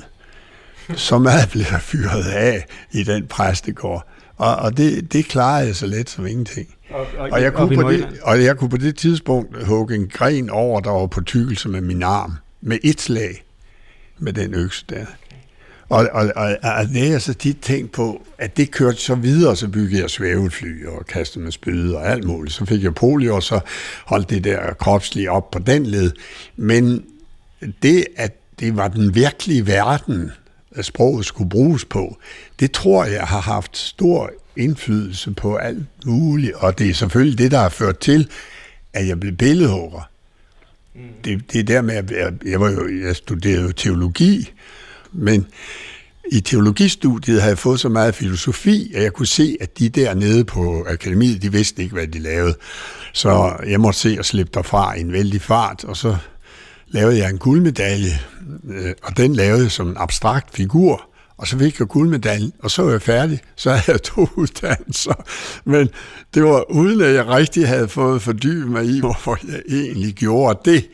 [0.97, 4.07] så meget blev der fyret af i den præstegård.
[4.37, 6.69] Og, og det, det klarede jeg så let som ingenting.
[6.91, 10.09] Og, og, og, jeg kunne på det, og jeg kunne på det tidspunkt hugge en
[10.09, 12.33] gren over, der var på tykkelse med min arm.
[12.61, 13.45] Med et slag
[14.19, 15.07] med den økse der.
[15.89, 19.57] Og, og, og, og det jeg så tit tænkt på, at det kørte så videre,
[19.57, 22.55] så byggede jeg svævefly og kastede med spyde og alt muligt.
[22.55, 23.61] Så fik jeg polio, og så
[24.05, 26.11] holdt det der kropslige op på den led.
[26.57, 27.05] Men
[27.83, 30.33] det, at det var den virkelige verden,
[30.81, 32.19] sproget skulle bruges på,
[32.61, 37.51] det tror jeg har haft stor indflydelse på alt muligt, og det er selvfølgelig det,
[37.51, 38.29] der har ført til,
[38.93, 40.11] at jeg blev billedhugger.
[40.95, 41.01] Mm.
[41.25, 44.53] Det, det er der med, at jeg, jeg, var jo, jeg studerede jo teologi,
[45.19, 45.47] men
[46.33, 50.15] i teologistudiet havde jeg fået så meget filosofi, at jeg kunne se, at de der
[50.15, 52.55] nede på akademiet, de vidste ikke, hvad de lavede.
[53.13, 56.17] Så jeg måtte se at slippe derfra i en vældig fart, og så
[56.89, 58.21] lavede jeg en guldmedalje,
[58.71, 62.71] øh, og den lavede jeg som en abstrakt figur, og så fik jeg guldmedaljen, og
[62.71, 63.41] så var jeg færdig.
[63.57, 65.25] Så havde jeg to uddannelser.
[65.65, 65.89] Men
[66.35, 70.71] det var uden, at jeg rigtig havde fået fordybet mig i, hvorfor jeg egentlig gjorde
[70.71, 70.89] det.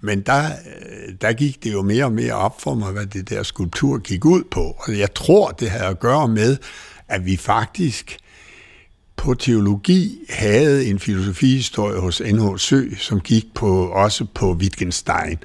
[0.00, 3.30] Men der, øh, der gik det jo mere og mere op for mig, hvad det
[3.30, 4.76] der skulptur gik ud på.
[4.78, 6.56] Og jeg tror, det havde at gøre med,
[7.08, 8.18] at vi faktisk
[9.16, 12.58] på teologi havde en filosofihistorie hos N.H.
[12.58, 15.38] Sø, som gik på, også på Wittgenstein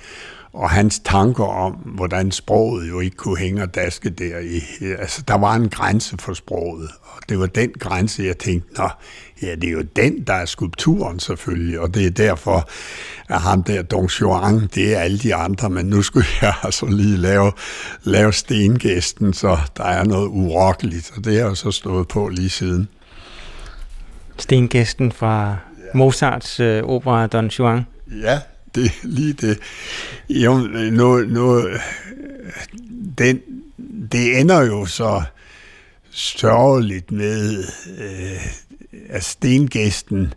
[0.54, 4.40] og hans tanker om, hvordan sproget jo ikke kunne hænge og daske der.
[4.40, 4.62] I,
[5.00, 8.90] altså, der var en grænse for sproget, og det var den grænse, jeg tænkte, nå,
[9.44, 12.70] ja, det er jo den, der er skulpturen selvfølgelig, og det er derfor,
[13.30, 16.86] at ham der Don Juan, det er alle de andre, men nu skulle jeg altså
[16.86, 17.52] lige lave,
[18.04, 22.50] lave stengæsten, så der er noget urokkeligt, og det har jeg så stået på lige
[22.50, 22.88] siden.
[24.38, 25.58] Stengæsten fra
[25.94, 27.86] Mozarts øh, opera Don Juan?
[28.22, 28.40] Ja,
[28.76, 29.60] det lige det.
[30.30, 30.58] Jo,
[30.92, 31.64] nu, nu,
[33.18, 33.42] den,
[34.12, 35.24] det ender jo så
[36.14, 37.64] sørgeligt med,
[37.98, 38.42] øh,
[39.14, 40.34] at stengæsten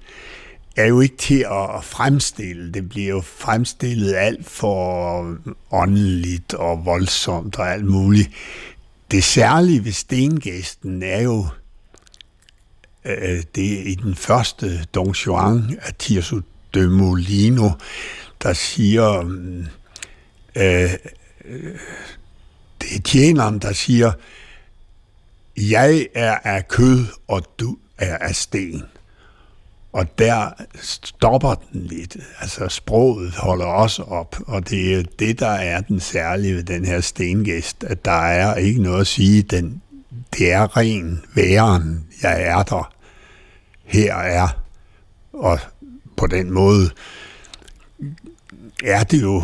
[0.77, 2.73] er jo ikke til at fremstille.
[2.73, 5.37] Det bliver jo fremstillet alt for
[5.71, 8.31] åndeligt og voldsomt og alt muligt.
[9.11, 11.47] Det særlige ved stengæsten er jo,
[13.05, 16.41] øh, det er i den første Don Juan af Tirso
[16.75, 17.71] de Molino,
[18.43, 19.67] der siger, mm,
[20.57, 20.91] øh,
[22.81, 24.13] det er tjeneren, der siger,
[25.57, 28.83] jeg er af kød, og du er af sten.
[29.93, 30.51] Og der
[30.83, 32.17] stopper den lidt.
[32.41, 36.85] Altså sproget holder også op, og det er det, der er den særlige ved den
[36.85, 39.83] her stengæst, at der er ikke noget at sige, den,
[40.39, 42.93] det er ren væren, jeg er der.
[43.85, 44.49] Her er,
[45.33, 45.59] og
[46.17, 46.91] på den måde
[48.85, 49.43] er det jo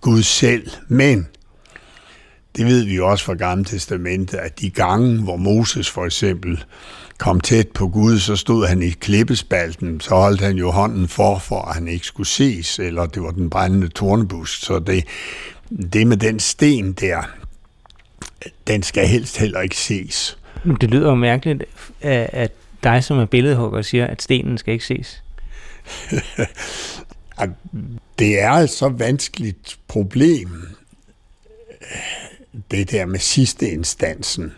[0.00, 1.26] Gud selv, men
[2.56, 6.64] det ved vi jo også fra Gamle Testamentet, at de gange, hvor Moses for eksempel
[7.18, 11.38] kom tæt på Gud, så stod han i klippespalten, så holdt han jo hånden for,
[11.38, 14.64] for at han ikke skulle ses, eller det var den brændende tornebusk.
[14.64, 15.04] Så det,
[15.92, 17.22] det med den sten der,
[18.66, 20.38] den skal helst heller ikke ses.
[20.80, 21.64] Det lyder jo mærkeligt,
[22.00, 25.22] at dig som er billedhugger siger, at stenen skal ikke ses.
[28.18, 30.76] det er et så vanskeligt problem,
[32.70, 34.52] det der med sidste instansen.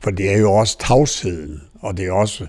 [0.00, 2.46] For det er jo også tavsheden, og det er også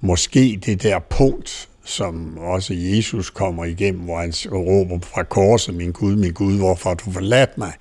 [0.00, 5.92] måske det der punkt, som også Jesus kommer igennem, hvor han råber fra korset, min
[5.92, 7.72] Gud, min Gud, hvorfor har du forladt mig?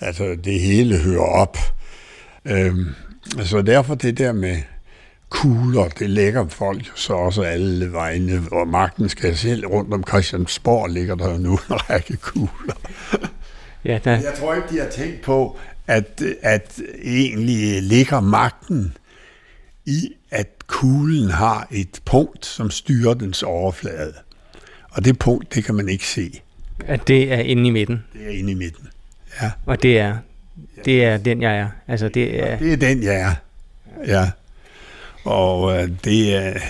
[0.00, 1.58] Altså, det hele hører op.
[2.44, 2.86] Øhm,
[3.42, 4.56] så derfor det der med
[5.28, 10.90] kugler, det lægger folk så også alle vegne, og magten skal selv rundt om Christiansborg
[10.90, 12.74] ligger der nu en række kugler.
[13.84, 14.10] Ja, der...
[14.10, 18.96] Jeg tror ikke, de har tænkt på, at, at egentlig ligger magten
[19.86, 24.14] i, at kuglen har et punkt, som styrer dens overflade.
[24.90, 26.40] Og det punkt, det kan man ikke se.
[26.86, 28.04] At det er inde i midten?
[28.12, 28.88] Det er inde i midten,
[29.42, 29.50] ja.
[29.66, 30.16] Og det er,
[30.84, 31.68] det er den, jeg er?
[31.88, 32.58] Altså, det, er...
[32.58, 33.34] det er den, jeg er,
[34.06, 34.30] ja.
[35.24, 36.60] Og øh, det er...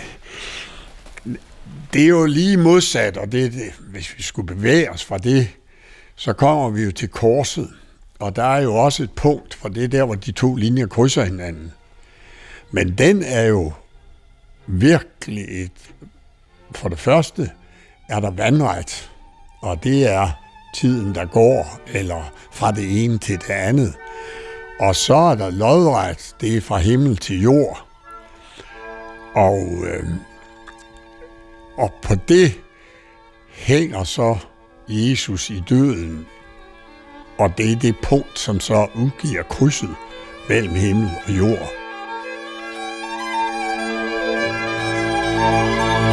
[1.92, 5.48] Det er jo lige modsat, og det, det, hvis vi skulle bevæge os fra det,
[6.16, 7.68] så kommer vi jo til korset.
[8.18, 10.86] Og der er jo også et punkt, for det er der, hvor de to linjer
[10.86, 11.72] krydser hinanden.
[12.70, 13.72] Men den er jo
[14.66, 15.92] virkelig et...
[16.74, 17.50] For det første
[18.08, 19.10] er der vandret,
[19.60, 20.30] og det er
[20.74, 23.94] tiden, der går, eller fra det ene til det andet.
[24.80, 27.86] Og så er der lodret, det er fra himmel til jord.
[29.34, 30.04] Og, øh,
[31.76, 32.60] og på det
[33.52, 34.38] hænger så
[34.88, 36.26] Jesus i døden
[37.40, 39.94] og det er det punkt, som så udgiver krydset
[40.48, 41.79] mellem himmel og jord.
[45.40, 46.09] Música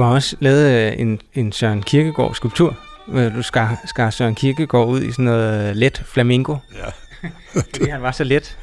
[0.00, 2.76] også lavet øh, en, en Søren Kirkegaard skulptur.
[3.08, 6.56] Du skar, skar Søren Kirkegaard ud i sådan noget let flamingo.
[6.74, 7.28] Ja.
[7.70, 8.58] fordi han var så let.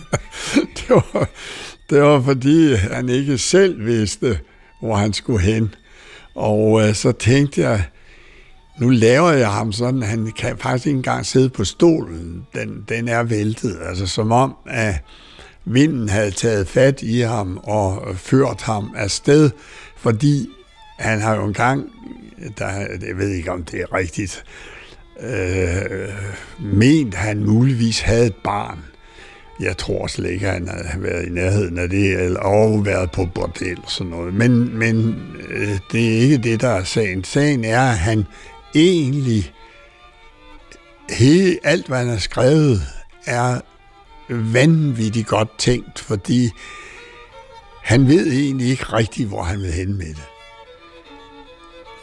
[0.76, 1.28] det, var,
[1.90, 4.38] det var fordi, han ikke selv vidste,
[4.80, 5.74] hvor han skulle hen.
[6.34, 7.84] Og øh, så tænkte jeg,
[8.80, 12.46] nu laver jeg ham sådan, han kan faktisk ikke engang sidde på stolen.
[12.54, 13.78] Den, den er væltet.
[13.88, 14.94] Altså som om, at
[15.64, 19.50] vinden havde taget fat i ham og ført ham afsted,
[19.96, 20.48] fordi
[20.98, 21.92] han har jo engang,
[22.58, 22.68] der,
[23.06, 24.44] jeg ved ikke om det er rigtigt,
[25.20, 26.08] øh,
[26.58, 28.78] ment, han muligvis havde et barn.
[29.60, 33.10] Jeg tror slet ikke, at han havde været i nærheden af det, eller og været
[33.10, 34.34] på bordel og sådan noget.
[34.34, 35.14] Men, men
[35.48, 37.24] øh, det er ikke det, der er sagen.
[37.24, 38.24] Sagen er, at han
[38.74, 39.52] egentlig,
[41.10, 42.82] hele, alt hvad han har skrevet,
[43.26, 43.60] er
[44.28, 46.50] vanvittigt godt tænkt, fordi
[47.86, 50.28] han ved egentlig ikke rigtigt, hvor han vil hen med det.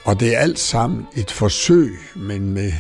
[0.06, 2.72] Og det er alt sammen et forsøg, men med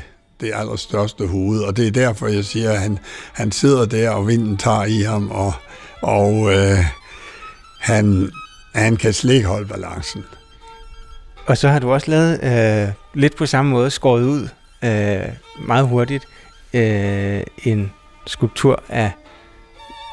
[0.42, 1.62] det allerstørste hoved.
[1.62, 3.00] Og det er derfor, jeg siger, at han,
[3.34, 5.54] han sidder der, og vinden tager i ham, og,
[6.02, 6.78] og øh,
[7.80, 8.32] han,
[8.76, 10.24] han kan slet ikke holde balancen.
[11.46, 14.50] Og så har du også lavet øh, lidt på samme måde, skåret ud
[14.84, 15.30] øh,
[15.68, 16.28] meget hurtigt,
[16.74, 17.92] øh, en
[18.28, 19.12] skulptur af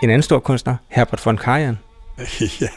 [0.02, 1.78] en anden stor kunstner, Herbert von Karajan.
[2.60, 2.68] ja,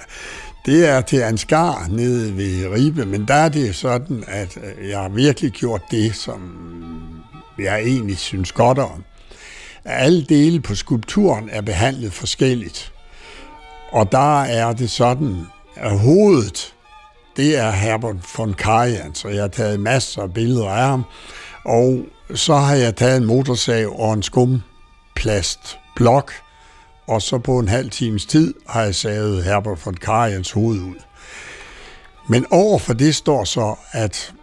[0.65, 4.99] det er til Ansgar nede ved Ribe, men der er det sådan, at øh, jeg
[4.99, 6.39] har virkelig gjort det, som
[7.60, 9.03] jeg egentlig synes godt om.
[9.86, 12.93] Alle dele på skulpturen er behandlet forskelligt.
[13.91, 15.38] Og der er det sådan,
[15.75, 16.73] at hovedet,
[17.38, 21.03] det er Herbert von Karajan, så jeg har taget masser af billeder af ham.
[21.65, 26.34] Og så har jeg taget en motorsav og en skumplastblok,
[27.07, 30.95] og så på en halv times tid har jeg savet Herbert von Karajans hoved ud.
[32.29, 34.33] Men over for det står så, at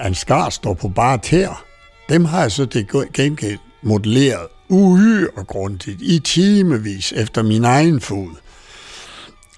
[0.00, 1.64] Ansgar står på bare tær.
[2.08, 8.30] Dem har jeg så det gengæld modelleret uhyre grundigt i timevis efter min egen fod.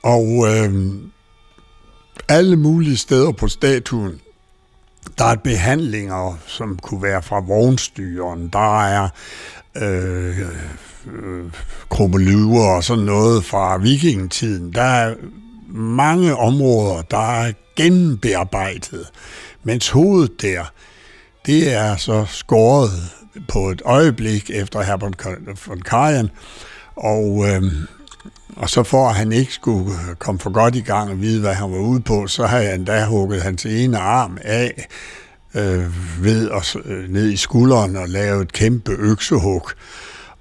[0.03, 0.95] Og øh,
[2.29, 4.21] alle mulige steder på statuen,
[5.19, 8.49] der er behandlinger, som kunne være fra vognstyren.
[8.49, 9.09] Der er
[9.77, 10.39] øh,
[11.13, 11.45] øh,
[11.91, 14.73] krummeløver og sådan noget fra vikingetiden.
[14.73, 15.15] Der er
[15.69, 19.07] mange områder, der er genbearbejdet,
[19.63, 20.73] mens hovedet der,
[21.47, 22.91] det er så skåret
[23.49, 25.27] på et øjeblik efter Herbert
[25.67, 26.31] von Karajan,
[26.97, 27.63] og, øh,
[28.57, 31.55] og så for at han ikke skulle komme for godt i gang og vide, hvad
[31.55, 34.87] han var ude på, så har jeg endda hugget hans ene arm af
[35.55, 39.71] øh, ved at øh, ned i skulderen og lavet et kæmpe øksehug.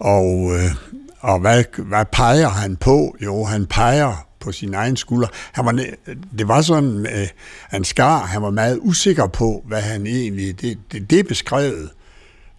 [0.03, 0.71] Og, øh,
[1.19, 3.15] og hvad, hvad peger han på?
[3.23, 5.27] Jo, han peger på sin egen skulder.
[5.51, 5.71] Han var,
[6.37, 7.27] det var sådan, øh,
[7.69, 11.89] han skar, han var meget usikker på, hvad han egentlig, det, det, det beskrevet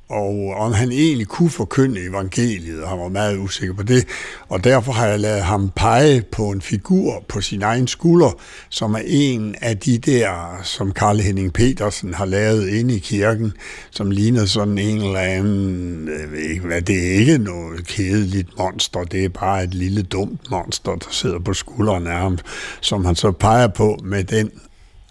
[0.08, 4.06] og om han egentlig kunne forkynde evangeliet, og han var meget usikker på det,
[4.48, 8.38] og derfor har jeg lavet ham pege på en figur på sin egen skulder,
[8.68, 13.52] som er en af de der, som Karl Henning Petersen har lavet inde i kirken,
[13.90, 18.58] som ligner sådan en eller anden, jeg ved ikke hvad, det er ikke noget kedeligt
[18.58, 22.38] monster, det er bare et lille dumt monster, der sidder på skulderen af ham,
[22.80, 24.50] som han så peger på med den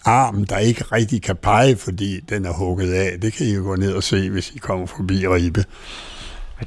[0.04, 3.20] arm, der ikke rigtig kan pege, fordi den er hugget af.
[3.20, 5.64] Det kan I jo gå ned og se, hvis I kommer forbi Ribe.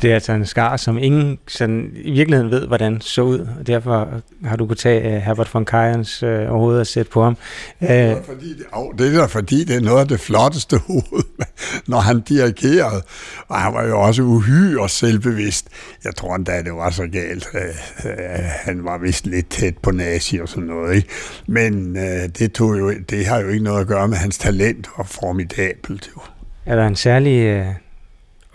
[0.01, 3.67] Det er altså en skar, som ingen sådan, i virkeligheden ved, hvordan så ud, og
[3.67, 4.10] derfor
[4.43, 7.38] har du kunnet tage uh, Herbert von Kajans uh, øh, hoved og sætte på ham.
[7.81, 10.77] Uh, det, er fordi, det, oh, det er fordi, det er noget af det flotteste
[10.88, 11.23] hoved,
[11.88, 13.01] når han dirigerede.
[13.47, 15.67] Og han var jo også uhyre selvbevidst.
[16.03, 17.47] Jeg tror endda, det var så galt.
[17.53, 17.60] Uh,
[18.05, 20.95] uh, han var vist lidt tæt på nazi og sådan noget.
[20.95, 21.07] Ikke?
[21.47, 24.88] Men uh, det, tog jo, det har jo ikke noget at gøre med hans talent
[24.95, 26.10] og formidabelt.
[26.15, 26.21] Jo.
[26.65, 27.62] Er der en særlig...
[27.62, 27.87] Uh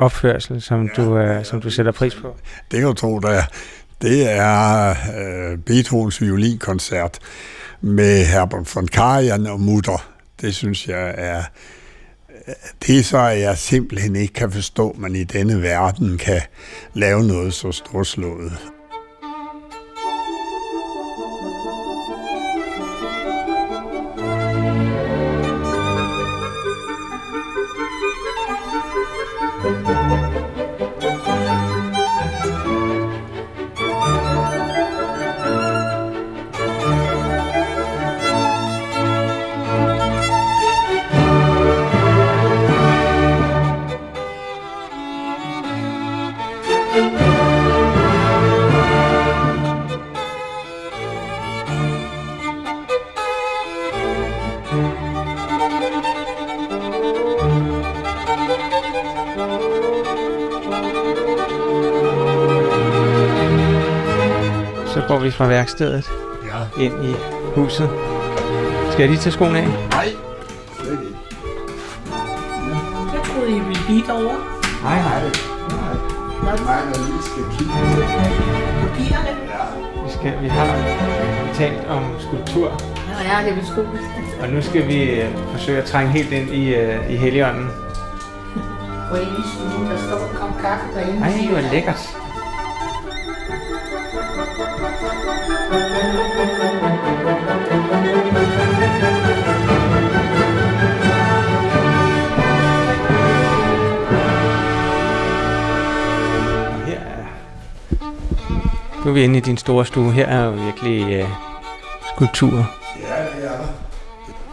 [0.03, 2.37] opførsel, som, ja, du, uh, som du sætter pris på?
[2.71, 3.43] Det kan du tro, der er.
[4.03, 7.19] Det er uh, Beethovens violinkoncert
[7.81, 10.09] med Herbert von Karajan og Mutter.
[10.41, 11.43] Det synes jeg er...
[12.87, 16.41] Det er så, at jeg simpelthen ikke kan forstå, at man i denne verden kan
[16.95, 18.53] lave noget så storslået.
[65.23, 66.11] Vi fra værkstedet
[66.45, 66.83] ja.
[66.83, 67.15] ind i
[67.55, 67.91] huset.
[68.91, 69.67] Skal jeg lige tage skoene af?
[69.67, 70.09] Nej,
[73.15, 74.39] Jeg troede, I ville blive derovre.
[74.83, 75.23] Nej, nej.
[75.71, 76.57] Nej.
[76.65, 77.73] Nej, når vi skal kigge
[78.83, 79.33] Papirerne?
[79.53, 79.65] Ja.
[80.05, 80.67] Vi, skal, vi har
[81.55, 82.83] talt om skulptur.
[83.09, 83.81] Ja, ja, det er sgu.
[84.43, 87.69] Og nu skal vi øh, forsøge at trænge helt ind i, uh, i Helligånden.
[89.11, 91.21] Gå ind i stuen, der står en kop kaffe derinde.
[91.27, 92.22] Ej, det var lækkert.
[109.05, 110.13] Nu er vi inde i din store stue.
[110.13, 111.29] Her er jo virkelig øh,
[112.15, 112.65] skulpturer.
[113.01, 113.67] Ja, det er der.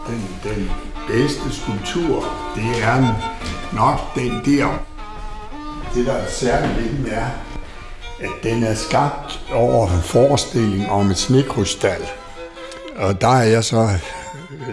[0.06, 0.70] Den, den
[1.08, 2.24] bedste skulptur,
[2.56, 3.14] det er
[3.72, 4.84] nok den der.
[5.94, 7.26] Det, der er særligt ved den, er,
[8.20, 12.02] at den er skabt over en forestilling om et snekrystal.
[12.96, 13.88] Og der er jeg så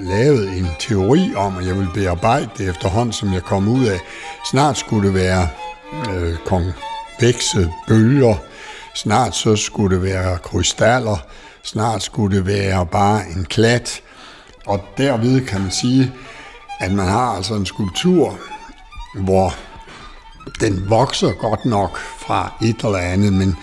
[0.02, 4.00] lavet en teori om, at jeg vil bearbejde det efterhånden, som jeg kom ud af.
[4.52, 5.48] Snart skulle det være
[6.10, 8.36] øh, konvekse bølger,
[8.98, 11.18] snart så skulle det være krystaller,
[11.64, 14.02] snart skulle det være bare en klat.
[14.68, 16.14] Og derved kan man sige,
[16.80, 18.40] at man har altså en skulptur,
[19.16, 19.56] hvor
[20.60, 23.56] den vokser godt nok fra et eller andet, men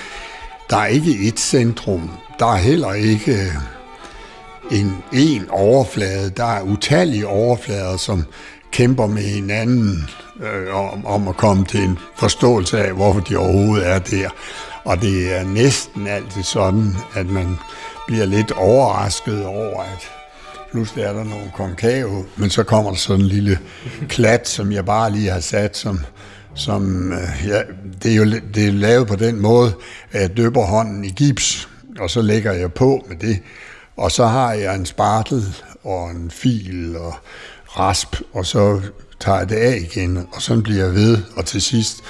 [0.71, 2.11] der er ikke et centrum.
[2.39, 3.55] Der er heller ikke øh,
[4.71, 6.31] en, en overflade.
[6.31, 8.25] Der er utallige overflader, som
[8.73, 10.11] kæmper med hinanden
[10.43, 14.31] øh, om, om at komme til en forståelse af, hvorfor de overhovedet er der.
[14.85, 17.59] Og det er næsten altid sådan, at man
[18.07, 20.11] bliver lidt overrasket over, at
[20.71, 23.59] pludselig er der nogle konkave, men så kommer der sådan en lille
[24.09, 26.01] klat, som jeg bare lige har sat, som,
[26.55, 27.63] som øh, ja,
[28.03, 28.25] det er jo
[28.55, 29.73] det er lavet på den måde,
[30.13, 31.69] at jeg døber hånden i gips,
[31.99, 33.41] og så lægger jeg på med det,
[33.97, 35.55] og så har jeg en spartel
[35.85, 37.15] og en fil og
[37.67, 38.81] rasp, og så
[39.21, 42.03] tager jeg det af igen, og så bliver jeg ved, og til sidst,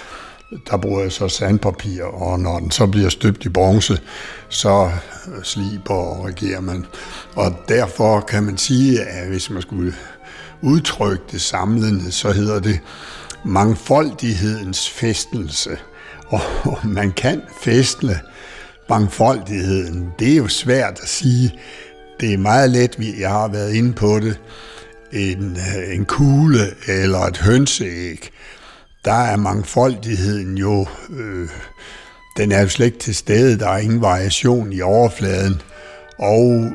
[0.70, 4.00] der bruger jeg så sandpapir, og når den så bliver støbt i bronze,
[4.48, 4.90] så
[5.42, 6.86] sliber og regerer man.
[7.36, 9.94] Og derfor kan man sige, at hvis man skulle
[10.62, 12.80] udtrykke det samlende, så hedder det
[13.44, 15.78] mangfoldighedens festelse.
[16.26, 16.40] Og
[16.84, 18.20] man kan festle
[18.88, 20.08] mangfoldigheden.
[20.18, 21.58] Det er jo svært at sige.
[22.20, 24.40] Det er meget let, jeg har været inde på det,
[25.12, 25.58] en,
[25.92, 28.30] en kugle eller et hønseæg,
[29.04, 31.48] der er mangfoldigheden jo, øh,
[32.36, 35.62] den er jo slet ikke til stede, der er ingen variation i overfladen,
[36.18, 36.72] og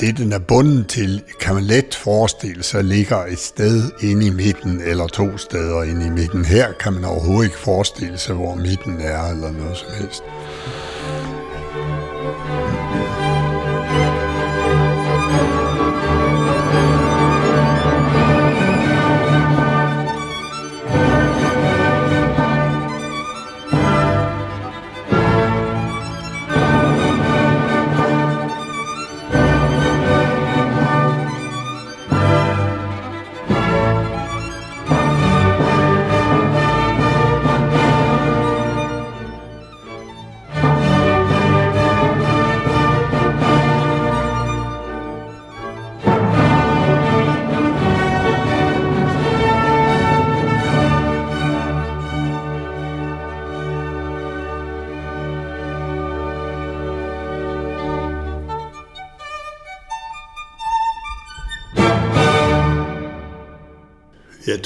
[0.00, 4.30] det, den er bundet til, kan man let forestille sig, ligger et sted inde i
[4.30, 6.44] midten, eller to steder inde i midten.
[6.44, 10.22] Her kan man overhovedet ikke forestille sig, hvor midten er, eller noget som helst.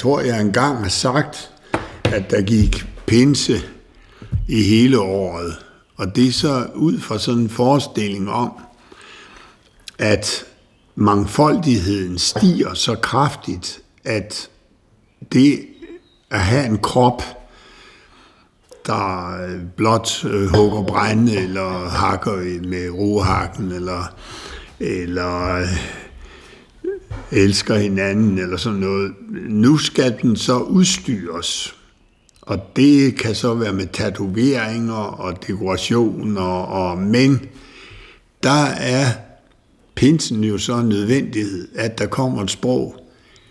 [0.05, 1.51] Tror, jeg engang har sagt,
[2.03, 3.57] at der gik pinse
[4.47, 5.55] i hele året.
[5.95, 8.51] Og det er så ud fra sådan en forestilling om,
[9.99, 10.45] at
[10.95, 14.49] mangfoldigheden stiger så kraftigt, at
[15.33, 15.67] det
[16.31, 17.23] at have en krop,
[18.85, 19.37] der
[19.75, 24.13] blot øh, hugger brænde, eller hakker med rohakken, eller,
[24.79, 26.04] eller øh,
[27.31, 29.13] elsker hinanden eller sådan noget.
[29.49, 31.75] Nu skal den så udstyres.
[32.41, 37.41] Og det kan så være med tatoveringer og dekorationer, og, men
[38.43, 39.05] der er
[39.95, 42.95] pinsen jo så en nødvendighed, at der kommer et sprog,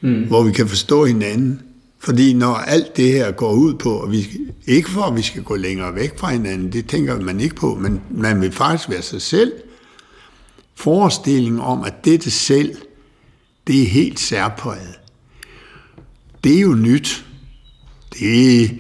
[0.00, 0.24] mm.
[0.24, 1.60] hvor vi kan forstå hinanden.
[1.98, 4.26] Fordi når alt det her går ud på, og vi,
[4.66, 7.74] ikke for at vi skal gå længere væk fra hinanden, det tænker man ikke på,
[7.74, 9.52] men man vil faktisk være sig selv.
[10.74, 12.76] Forestillingen om, at dette selv
[13.66, 15.00] det er helt særpræget.
[16.44, 17.26] Det er jo nyt.
[18.20, 18.70] Det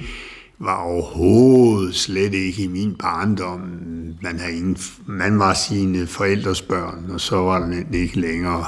[0.58, 3.60] var overhovedet slet ikke i min barndom.
[4.22, 4.76] Man, havde ingen,
[5.06, 8.66] man var sine forældres børn, og så var det ikke længere.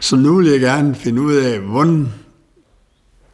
[0.00, 2.08] Så nu vil jeg gerne finde ud af, hvordan,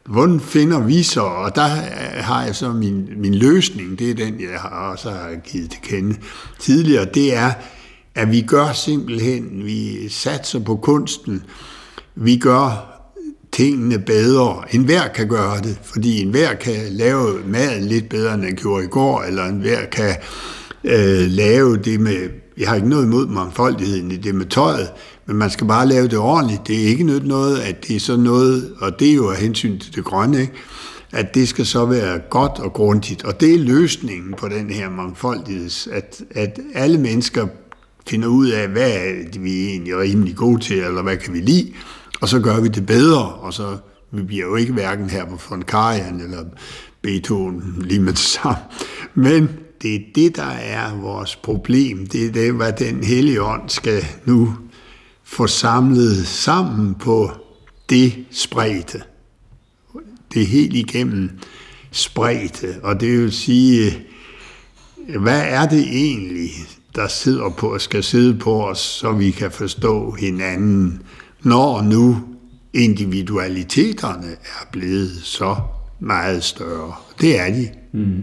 [0.07, 4.15] hvordan finder vi så, og der øh, har jeg så min, min løsning, det er
[4.15, 6.17] den, jeg har også har givet til kende
[6.59, 7.53] tidligere, det er,
[8.15, 11.43] at vi gør simpelthen, vi satser på kunsten,
[12.21, 12.89] vi gør
[13.53, 14.63] tingene bedre.
[14.71, 18.57] En hver kan gøre det, fordi en hver kan lave maden lidt bedre, end den
[18.57, 20.17] gjorde i går, eller en hver kan
[20.85, 24.89] øh, lave det med, jeg har ikke noget imod mangfoldigheden i det med tøjet,
[25.27, 26.67] men man skal bare lave det ordentligt.
[26.67, 29.37] Det er ikke nyt noget, at det er sådan noget, og det er jo af
[29.37, 30.53] hensyn til det grønne, ikke?
[31.13, 33.25] at det skal så være godt og grundigt.
[33.25, 37.47] Og det er løsningen på den her mangfoldighed, at, at alle mennesker
[38.07, 41.35] finder ud af, hvad er det, vi er egentlig rimelig gode til, eller hvad kan
[41.35, 41.73] vi lide,
[42.21, 43.77] og så gør vi det bedre, og så
[44.11, 46.45] vi bliver jo ikke hverken her på von Karajan eller
[47.03, 48.59] Beethoven lige med det samme.
[49.15, 49.49] Men
[49.83, 52.07] det er det, der er vores problem.
[52.07, 54.55] Det er det, hvad den hellige ånd skal nu
[55.25, 57.31] få samlet sammen på
[57.89, 59.03] det spredte.
[60.35, 61.31] Det er helt igennem
[61.91, 64.07] spredte, og det vil sige,
[65.19, 66.51] hvad er det egentlig,
[66.95, 71.03] der sidder på og skal sidde på os, så vi kan forstå hinanden,
[71.43, 72.17] når nu
[72.75, 75.57] individualiteterne er blevet så
[76.01, 76.95] meget større.
[77.21, 77.69] Det er de.
[77.93, 78.23] Mm.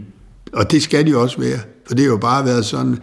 [0.53, 1.59] Og det skal de også være.
[1.88, 2.97] For det har jo bare været sådan,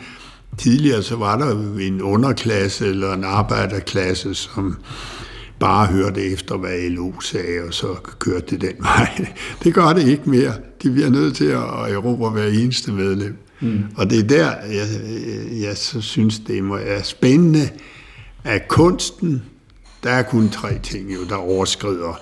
[0.59, 4.77] tidligere så var der en underklasse eller en arbejderklasse, som
[5.59, 7.87] bare hørte efter, hvad LO sagde, og så
[8.19, 9.27] kørte det den vej.
[9.65, 10.53] Det gør det ikke mere.
[10.83, 13.37] De bliver nødt til at erobre hver eneste medlem.
[13.61, 13.85] Mm.
[13.97, 14.87] Og det er der, jeg,
[15.61, 17.69] jeg så synes, det er spændende,
[18.45, 19.43] at kunsten,
[20.03, 22.21] der er kun tre ting, jo, der overskrider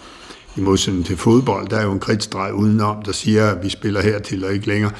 [0.56, 4.02] i modsætning til fodbold, der er jo en kridtstreg udenom, der siger, at vi spiller
[4.02, 4.92] hertil og ikke længere.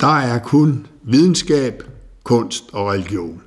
[0.00, 1.82] Der er kun videnskab,
[2.24, 3.42] kunst og religion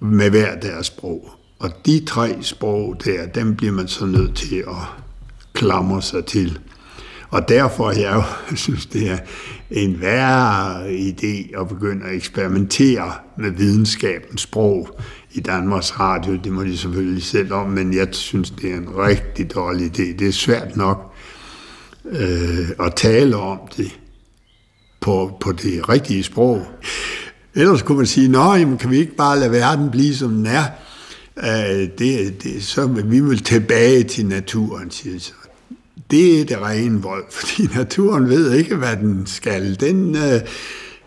[0.00, 1.30] med hver deres sprog.
[1.58, 5.04] Og de tre sprog der, dem bliver man så nødt til at
[5.52, 6.58] klamre sig til.
[7.30, 8.22] Og derfor jeg jo
[8.56, 9.18] synes, det er
[9.70, 15.00] en værre idé at begynde at eksperimentere med videnskabens sprog
[15.36, 16.36] i Danmarks Radio.
[16.44, 20.18] Det må de selvfølgelig selv om, men jeg synes, det er en rigtig dårlig idé.
[20.18, 21.12] Det er svært nok
[22.10, 23.98] øh, at tale om det
[25.00, 26.66] på, på det rigtige sprog.
[27.54, 30.46] Ellers kunne man sige, nå, jamen, kan vi ikke bare lade verden blive, som den
[30.46, 30.64] er?
[31.36, 35.32] Øh, det, det, så vi vil tilbage til naturen, siger så.
[36.10, 39.80] Det er det rene vold, fordi naturen ved ikke, hvad den skal.
[39.80, 40.40] Den, øh, øh,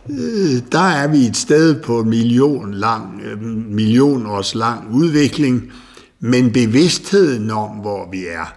[0.10, 5.72] Øh, der er vi et sted på en million, lang, øh, million års lang udvikling,
[6.20, 8.54] men bevidstheden om, hvor vi er,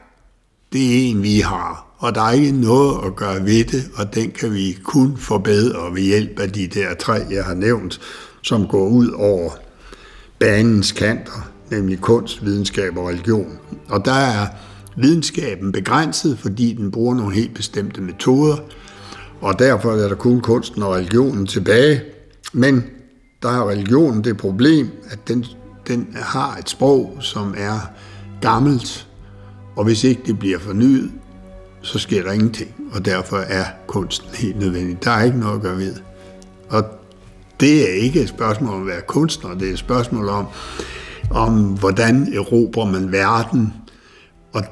[0.72, 1.86] det er en, vi har.
[1.98, 5.94] Og der er ikke noget at gøre ved det, og den kan vi kun forbedre
[5.94, 8.00] ved hjælp af de der tre, jeg har nævnt,
[8.42, 9.50] som går ud over
[10.38, 13.58] banens kanter, nemlig kunst, videnskab og religion.
[13.88, 14.46] Og der er
[14.96, 18.56] videnskaben begrænset, fordi den bruger nogle helt bestemte metoder,
[19.42, 22.02] og derfor er der kun kunsten og religionen tilbage.
[22.52, 22.84] Men
[23.42, 25.44] der er religionen det problem, at den,
[25.88, 27.90] den har et sprog, som er
[28.40, 29.08] gammelt,
[29.76, 31.10] og hvis ikke det bliver fornyet,
[31.82, 35.04] så sker der ingenting, og derfor er kunsten helt nødvendig.
[35.04, 35.94] Der er ikke noget at gøre ved.
[36.68, 36.84] Og
[37.60, 40.46] det er ikke et spørgsmål om at være kunstner, det er et spørgsmål om,
[41.30, 43.74] om hvordan erobrer man verden,
[44.52, 44.64] og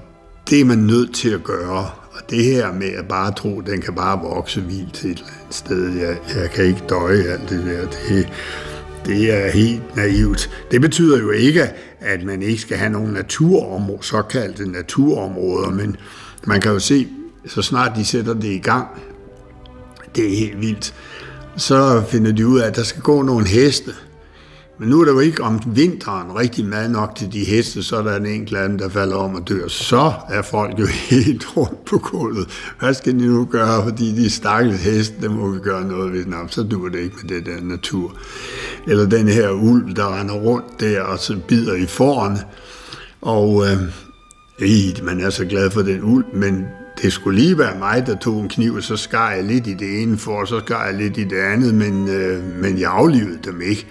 [0.50, 1.90] det er man nødt til at gøre.
[2.31, 5.31] Det her med at bare tro, at den kan bare vokse vildt til et eller
[5.41, 8.28] andet sted, jeg, jeg kan ikke døje alt det der, det,
[9.07, 10.51] det er helt naivt.
[10.70, 11.70] Det betyder jo ikke,
[12.01, 15.97] at man ikke skal have nogle naturområder, såkaldte naturområder, men
[16.47, 17.09] man kan jo se,
[17.47, 18.87] så snart de sætter det i gang,
[20.16, 20.95] det er helt vildt,
[21.57, 23.91] så finder de ud af, at der skal gå nogle heste,
[24.81, 27.97] men nu er der jo ikke om vinteren rigtig mad nok til de heste, så
[27.97, 29.68] er der en enkelt af dem, der falder om og dør.
[29.68, 32.72] Så er folk jo helt rundt på gulvet.
[32.78, 36.26] Hvad skal de nu gøre, fordi de stakkels heste, dem må vi gøre noget ved.
[36.26, 38.16] Nå, så dur det ikke med det der natur.
[38.87, 42.41] Eller den her ulv, der render rundt der og så bider i forerne.
[43.20, 46.64] Og øh, man er så glad for den ulv, men
[47.03, 49.74] det skulle lige være mig, der tog en kniv, og så skar jeg lidt i
[49.74, 52.91] det ene for, og så skar jeg lidt i det andet, men, øh, men jeg
[52.91, 53.87] aflivede dem ikke.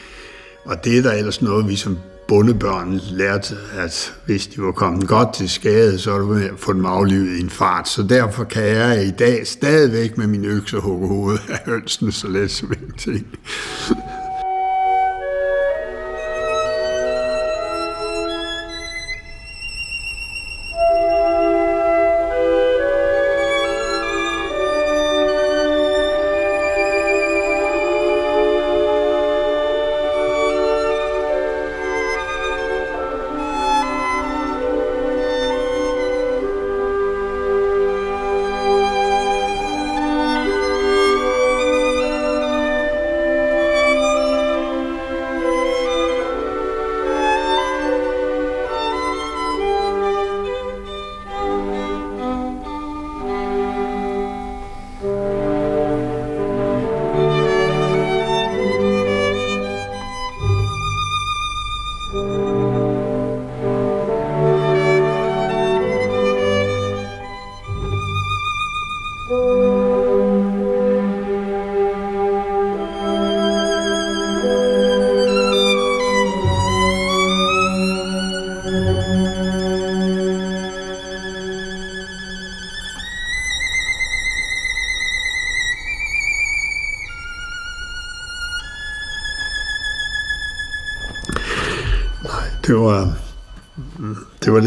[0.69, 1.97] Og det er der ellers noget, vi som
[2.27, 6.73] bondebørn lærte, at hvis de var kommet godt til skade, så er du at få
[6.73, 7.89] dem aflivet i en fart.
[7.89, 12.27] Så derfor kan jeg i dag stadigvæk med min økse hugge hovedet af hønsene så
[12.27, 13.27] let som ingenting.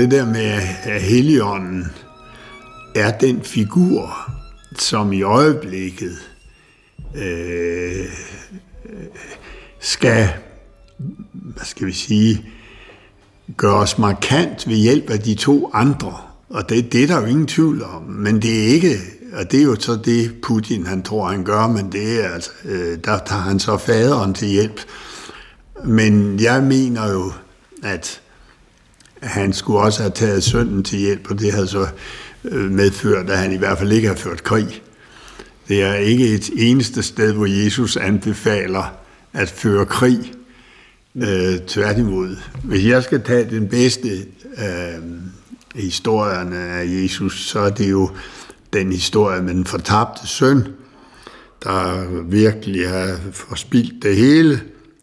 [0.03, 1.86] Det der med, at Helligånden
[2.94, 4.30] er den figur,
[4.78, 6.16] som i øjeblikket
[7.14, 8.07] øh,
[9.80, 10.28] skal,
[11.32, 12.44] hvad skal vi sige,
[13.57, 16.16] gøres markant ved hjælp af de to andre.
[16.48, 18.03] Og det, det er der jo ingen tvivl om.
[18.03, 18.96] Men det er ikke,
[19.32, 22.50] og det er jo så det Putin han tror han gør, men det er altså,
[22.64, 24.80] øh, der tager han så faderen til hjælp.
[25.84, 27.32] Men jeg mener jo,
[27.82, 28.22] at
[29.23, 31.87] han skulle også have taget sønnen til hjælp, og det havde så
[32.45, 34.83] øh, medført, at han i hvert fald ikke har ført krig.
[35.68, 38.95] Det er ikke et eneste sted, hvor Jesus anbefaler
[39.33, 40.33] at føre krig.
[41.16, 42.37] Øh, tværtimod.
[42.64, 44.09] Hvis jeg skal tage den bedste
[44.59, 45.03] øh,
[45.75, 48.11] historierne af Jesus, så er det jo
[48.73, 50.66] den historie med den fortabte søn,
[51.64, 54.61] der virkelig har forspildt det hele,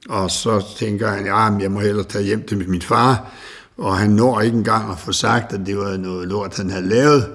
[0.09, 3.33] og så tænker han, ja, jeg må hellere tage hjem til min far,
[3.79, 6.87] og han når ikke engang at få sagt, at det var noget lort, han havde
[6.87, 7.31] lavet.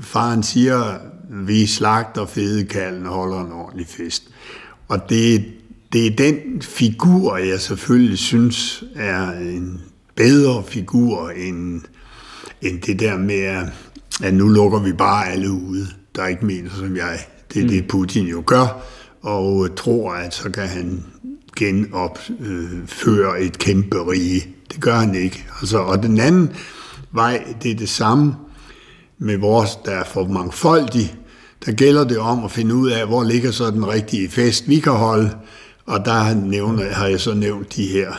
[0.00, 0.98] Faren siger,
[1.30, 4.22] vi slagter fedekallen og holder en ordentlig fest.
[4.88, 5.44] Og det,
[5.92, 9.80] det er den figur, jeg selvfølgelig synes er en
[10.14, 11.80] bedre figur end,
[12.62, 13.68] end det der med,
[14.22, 15.86] at nu lukker vi bare alle ude,
[16.16, 17.18] der ikke mener som jeg.
[17.54, 17.70] Det er mm.
[17.70, 18.82] det, Putin jo gør,
[19.22, 21.04] og tror, at så kan han
[21.56, 24.46] genopføre øh, et kæmpe rige.
[24.72, 25.46] Det gør han ikke.
[25.60, 26.50] Altså, og den anden
[27.12, 28.34] vej, det er det samme
[29.18, 31.14] med vores, der er for mangfoldig.
[31.66, 34.78] Der gælder det om at finde ud af, hvor ligger så den rigtige fest, vi
[34.78, 35.30] kan holde.
[35.86, 38.12] Og der nævner, har jeg så nævnt de her,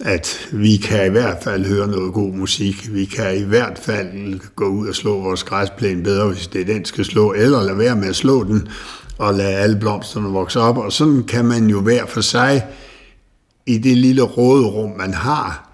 [0.00, 2.94] at vi kan i hvert fald høre noget god musik.
[2.94, 6.64] Vi kan i hvert fald gå ud og slå vores græsplæne bedre, hvis det er
[6.64, 8.68] den skal slå, eller lade være med at slå den
[9.20, 10.78] og lade alle blomsterne vokse op.
[10.78, 12.66] Og sådan kan man jo hver for sig
[13.66, 15.70] i det lille råderum, man har,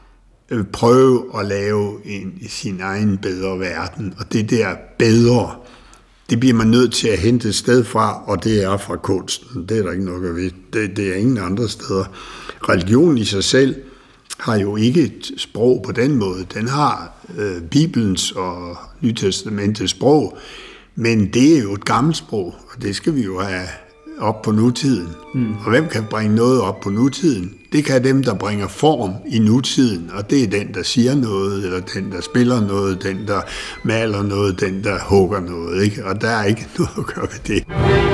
[0.51, 4.15] øh, prøve at lave en, sin egen bedre verden.
[4.19, 5.55] Og det der bedre,
[6.31, 9.67] det bliver man nødt til at hente et sted fra, og det er fra kunsten.
[9.69, 10.55] Det er der ikke noget at vide.
[10.73, 12.05] Det, det er ingen andre steder.
[12.69, 13.75] Religion i sig selv
[14.39, 16.47] har jo ikke et sprog på den måde.
[16.55, 20.39] Den har øh, Bibelens og Nytestamentets sprog,
[20.97, 23.67] men det er jo et gammelt sprog, og det skal vi jo have
[24.19, 25.09] op på nutiden.
[25.35, 25.53] Mm.
[25.53, 27.55] Og hvem kan bringe noget op på nutiden?
[27.73, 31.65] Det kan dem, der bringer form i nutiden, og det er den, der siger noget,
[31.65, 33.41] eller den, der spiller noget, den, der
[33.83, 35.85] maler noget, den, der hugger noget.
[35.85, 36.07] Ikke?
[36.07, 38.06] Og der er ikke noget at gøre ved det.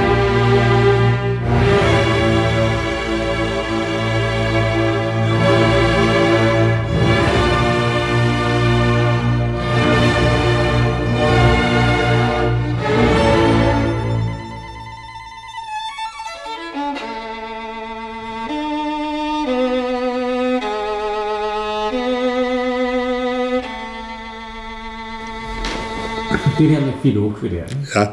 [26.59, 27.65] Det her med Filokve der.
[27.65, 27.87] Ikke?
[27.95, 28.07] Ja.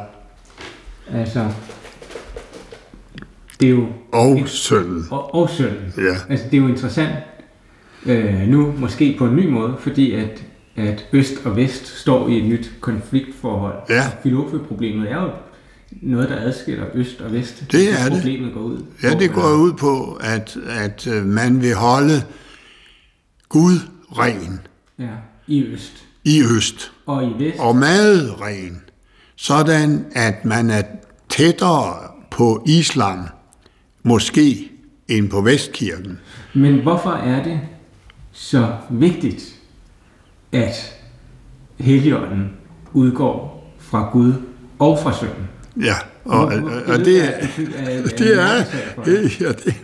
[1.20, 1.52] Altså,
[3.60, 3.88] det er jo...
[4.12, 5.06] Og sønnen.
[5.12, 5.94] Og, og sønnen.
[5.98, 6.16] Ja.
[6.30, 7.16] Altså, det er jo interessant
[8.06, 10.44] øh, nu, måske på en ny måde, fordi at,
[10.76, 13.76] at øst og vest står i et nyt konfliktforhold.
[13.90, 14.04] Ja.
[14.24, 15.30] Filokve-problemet er jo
[15.92, 17.64] noget, der adskiller øst og vest.
[17.72, 18.14] Det er det.
[18.14, 22.24] Problemet går ud Ja, det går ud på, at, at øh, man vil holde
[23.50, 23.80] Gud
[24.12, 24.60] ren
[25.00, 25.16] Ja,
[25.48, 26.06] i øst.
[26.24, 26.92] I øst.
[27.06, 28.82] Og i vest, og meget ren,
[29.36, 30.82] sådan at man er
[31.30, 31.96] tættere
[32.32, 33.28] på islam,
[34.04, 34.72] måske
[35.08, 36.20] end på Vestkirken.
[36.54, 37.60] Men hvorfor er det
[38.32, 39.56] så vigtigt,
[40.52, 40.96] at
[41.80, 42.52] Helligånden
[42.94, 44.34] udgår fra Gud
[44.80, 45.50] og fra sønnen?
[45.84, 45.96] Ja,
[46.26, 46.54] og, og,
[46.88, 47.48] og det, er,
[48.18, 48.64] det er,
[49.06, 49.76] det, ja, det,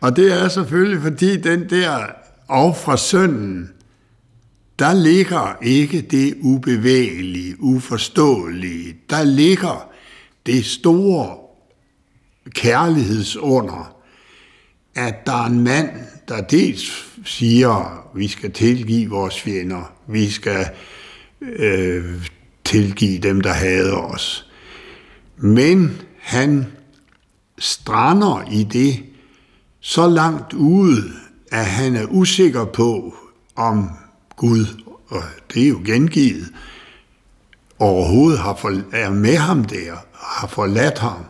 [0.00, 2.06] og det er selvfølgelig, fordi den der
[2.48, 3.70] og fra sønnen,
[4.82, 8.96] der ligger ikke det ubevægelige, uforståelige.
[9.10, 9.90] Der ligger
[10.46, 11.36] det store
[12.50, 13.96] kærlighedsunder,
[14.94, 15.90] at der er en mand,
[16.28, 20.66] der dels siger, vi skal tilgive vores fjender, vi skal
[21.40, 22.28] øh,
[22.64, 24.50] tilgive dem, der hader os.
[25.36, 26.66] Men han
[27.58, 29.02] strander i det
[29.80, 31.02] så langt ude,
[31.52, 33.14] at han er usikker på,
[33.56, 33.90] om
[34.42, 34.66] Gud,
[35.08, 35.22] og
[35.54, 36.46] det er jo gengivet,
[37.78, 41.24] overhovedet har for, er med ham der, har forladt ham.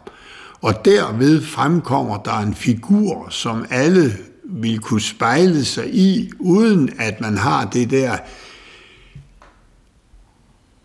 [0.61, 7.21] Og derved fremkommer der en figur, som alle vil kunne spejle sig i, uden at
[7.21, 8.17] man har det der.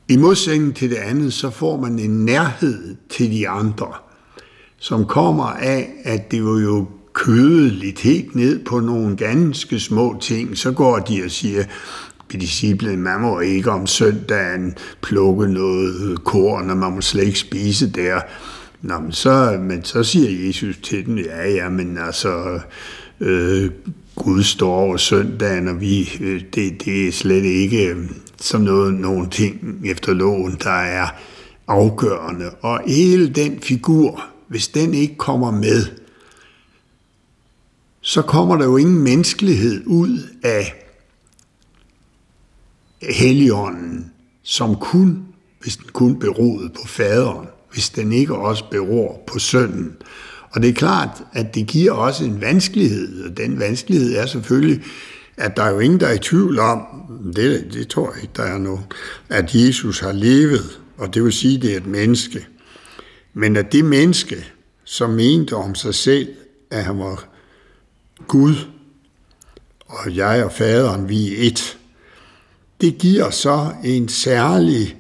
[0.07, 3.93] I modsætning til det andet, så får man en nærhed til de andre,
[4.77, 10.57] som kommer af, at det var jo kødeligt helt ned på nogle ganske små ting.
[10.57, 11.63] Så går de og siger,
[12.33, 17.89] disciplen, man må ikke om søndagen plukke noget korn, og man må slet ikke spise
[17.89, 18.21] der.
[18.81, 22.59] Nå, men så, men så siger Jesus til den, ja, ja, men altså,
[23.19, 23.71] øh,
[24.15, 28.09] Gud står over søndagen, og vi, øh, det, det er slet ikke øh,
[28.41, 31.07] som noget, nogen ting efter loven, der er
[31.67, 32.49] afgørende.
[32.49, 35.85] Og hele den figur, hvis den ikke kommer med,
[38.01, 40.86] så kommer der jo ingen menneskelighed ud af
[43.01, 44.11] Helligånden,
[44.43, 45.25] som kun,
[45.61, 49.95] hvis den kun beroede på faderen, hvis den ikke også beror på sønnen.
[50.51, 54.83] Og det er klart, at det giver også en vanskelighed, og den vanskelighed er selvfølgelig,
[55.37, 56.81] at der er jo ingen, der er i tvivl om,
[57.35, 58.83] det, det tror jeg ikke, der er nogen,
[59.29, 62.47] at Jesus har levet, og det vil sige, at det er et menneske.
[63.33, 64.45] Men at det menneske,
[64.83, 66.27] som mente om sig selv,
[66.71, 67.27] at han var
[68.27, 68.55] Gud,
[69.85, 71.76] og jeg og faderen, vi er et,
[72.81, 74.95] det giver så en særlig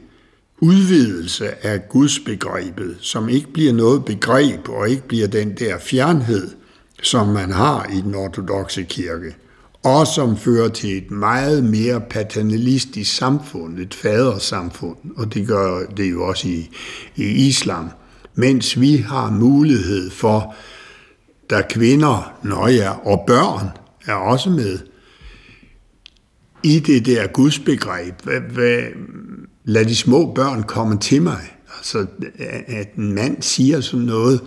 [0.59, 6.49] udvidelse af Guds begrebet, som ikke bliver noget begreb og ikke bliver den der fjernhed,
[7.03, 9.35] som man har i den ortodoxe kirke,
[9.83, 16.11] og som fører til et meget mere paternalistisk samfund, et fadersamfund, og det gør det
[16.11, 16.69] jo også i,
[17.15, 17.89] i islam,
[18.35, 20.55] mens vi har mulighed for,
[21.49, 23.69] da kvinder, nøje og børn
[24.05, 24.79] er også med,
[26.63, 28.15] i det der gudsbegreb.
[29.63, 31.57] Lad de små børn komme til mig.
[31.77, 32.05] Altså,
[32.67, 34.41] at en mand siger sådan noget,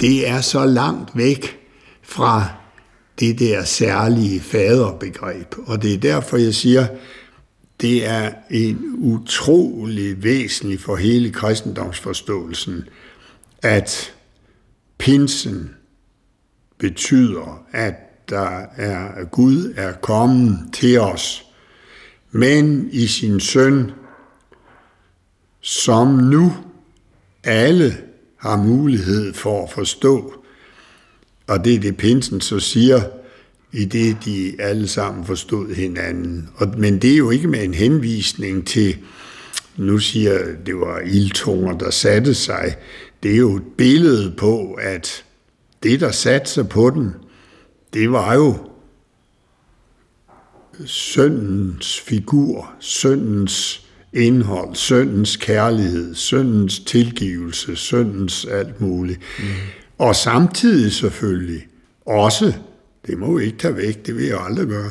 [0.00, 1.58] det er så langt væk
[2.02, 2.44] fra
[3.20, 5.54] det der særlige faderbegreb.
[5.66, 6.86] Og det er derfor, jeg siger,
[7.80, 12.84] det er en utrolig væsentlig for hele kristendomsforståelsen,
[13.62, 14.14] at
[14.98, 15.70] pinsen
[16.78, 17.94] betyder, at
[18.28, 21.44] der er, Gud er kommet til os,
[22.30, 23.90] men i sin søn,
[25.60, 26.52] som nu
[27.44, 27.96] alle
[28.36, 30.34] har mulighed for at forstå.
[31.46, 33.00] Og det er det, Pinsen så siger,
[33.72, 36.48] i det de alle sammen forstod hinanden.
[36.56, 38.96] Og, men det er jo ikke med en henvisning til,
[39.76, 42.76] nu siger det var ildtunger, der satte sig.
[43.22, 45.24] Det er jo et billede på, at
[45.82, 47.14] det, der satte sig på den,
[47.94, 48.56] det var jo
[50.86, 59.20] søndens figur, søndens indhold, søndens kærlighed, søndens tilgivelse, søndens alt muligt.
[59.38, 59.44] Mm.
[59.98, 61.66] Og samtidig selvfølgelig
[62.06, 62.52] også,
[63.06, 64.90] det må vi ikke tage væk, det vil jeg aldrig gøre,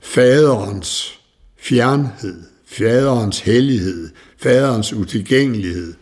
[0.00, 1.20] faderens
[1.56, 5.94] fjernhed, faderens hellighed, faderens utilgængelighed,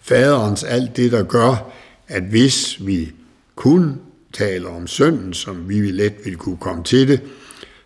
[0.00, 1.72] faderens alt det, der gør,
[2.08, 3.12] at hvis vi
[3.54, 4.00] kun
[4.32, 7.20] taler om synden, som vi let vil kunne komme til det,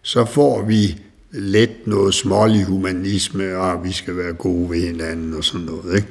[0.02, 1.00] så får vi
[1.32, 5.96] let noget smålig humanisme, og vi skal være gode ved hinanden og sådan noget.
[5.96, 6.08] Ikke?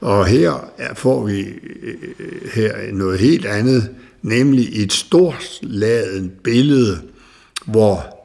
[0.00, 0.54] Og her
[0.94, 1.94] får vi øh,
[2.54, 3.90] her noget helt andet,
[4.22, 6.98] nemlig et stort ladet billede,
[7.66, 8.16] hvor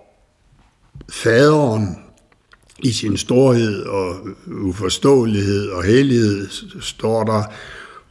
[1.09, 1.97] faderen
[2.83, 4.15] i sin storhed og
[4.47, 6.47] uforståelighed og hellighed
[6.81, 7.43] står der,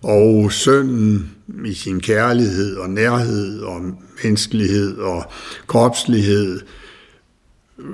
[0.05, 1.30] og sønnen
[1.64, 3.80] i sin kærlighed og nærhed og
[4.22, 5.24] menneskelighed og
[5.66, 6.61] kropslighed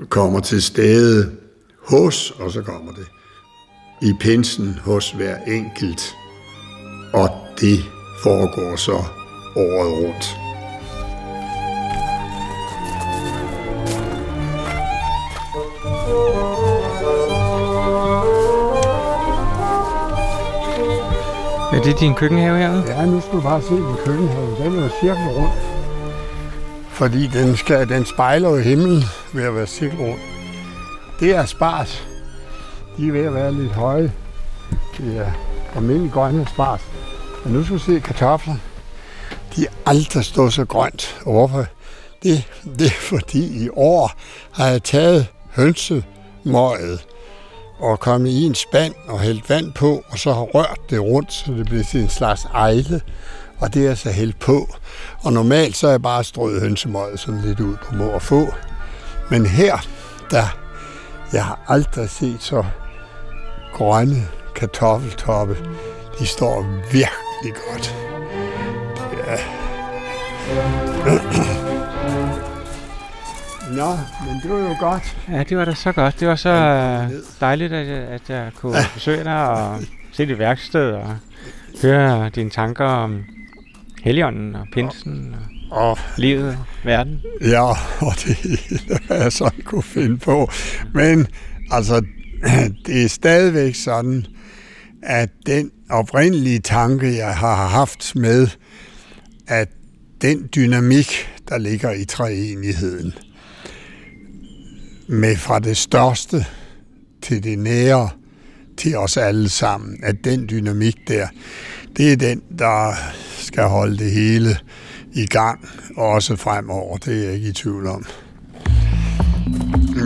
[0.08, 1.30] kommer til stede
[1.78, 3.06] hos, og så kommer det,
[4.02, 6.02] i pinsen hos hver enkelt,
[7.12, 7.30] og
[7.61, 7.78] det
[8.22, 9.04] foregår så
[9.56, 10.49] året rundt.
[21.81, 22.85] Er det din køkkenhave herude?
[22.87, 24.57] Ja, nu skal du bare se min køkkenhave.
[24.64, 25.53] Den er jo cirkel rundt.
[26.89, 29.03] Fordi den, skal, den spejler jo himlen
[29.33, 30.20] ved at være cirkel rundt.
[31.20, 32.07] Det er spars.
[32.97, 34.12] De er ved at være lidt høje.
[34.99, 35.33] Det er
[35.76, 36.81] almindelig grønne spars.
[37.45, 38.57] Men nu skal du se kartofler.
[39.57, 41.20] De er aldrig stået så grønt.
[41.26, 41.66] Og hvorfor?
[42.22, 44.12] Det, det er fordi i år
[44.53, 45.26] har jeg taget
[45.57, 47.07] hønsemøget
[47.81, 51.33] og kommet i en spand og hældt vand på, og så har rørt det rundt,
[51.33, 53.01] så det bliver til en slags ejle,
[53.59, 54.68] og det er så hældt på.
[55.22, 58.55] Og normalt så er jeg bare strøget hønsemøget sådan lidt ud på må og få.
[59.31, 59.76] Men her,
[60.31, 60.57] der,
[61.33, 62.64] jeg har aldrig set så
[63.74, 65.57] grønne kartoffeltoppe.
[66.18, 67.97] De står virkelig godt.
[69.26, 69.37] Ja.
[73.76, 73.90] Nå,
[74.26, 75.16] men det var jo godt.
[75.28, 76.20] Ja, det var da så godt.
[76.20, 76.50] Det var så
[77.40, 79.80] dejligt, at jeg, at jeg kunne besøge dig og
[80.12, 81.16] se dit værksted og
[81.82, 83.24] høre dine tanker om
[84.02, 85.34] Helligånden og Pinsen
[85.70, 87.20] og, og livet og verden.
[87.40, 87.68] Ja,
[88.00, 88.60] og det
[89.06, 90.50] hvad jeg så kunne finde på.
[90.94, 91.26] Men
[91.70, 92.04] altså,
[92.86, 94.26] det er stadigvæk sådan,
[95.02, 98.48] at den oprindelige tanke, jeg har haft med,
[99.46, 99.68] at
[100.22, 103.14] den dynamik, der ligger i treenigheden,
[105.11, 106.46] med fra det største
[107.22, 108.08] til det nære,
[108.76, 111.26] til os alle sammen, at den dynamik der,
[111.96, 112.94] det er den, der
[113.38, 114.56] skal holde det hele
[115.12, 116.96] i gang, også fremover.
[116.96, 118.04] Det er jeg ikke i tvivl om.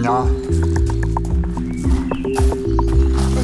[0.03, 0.29] Nå.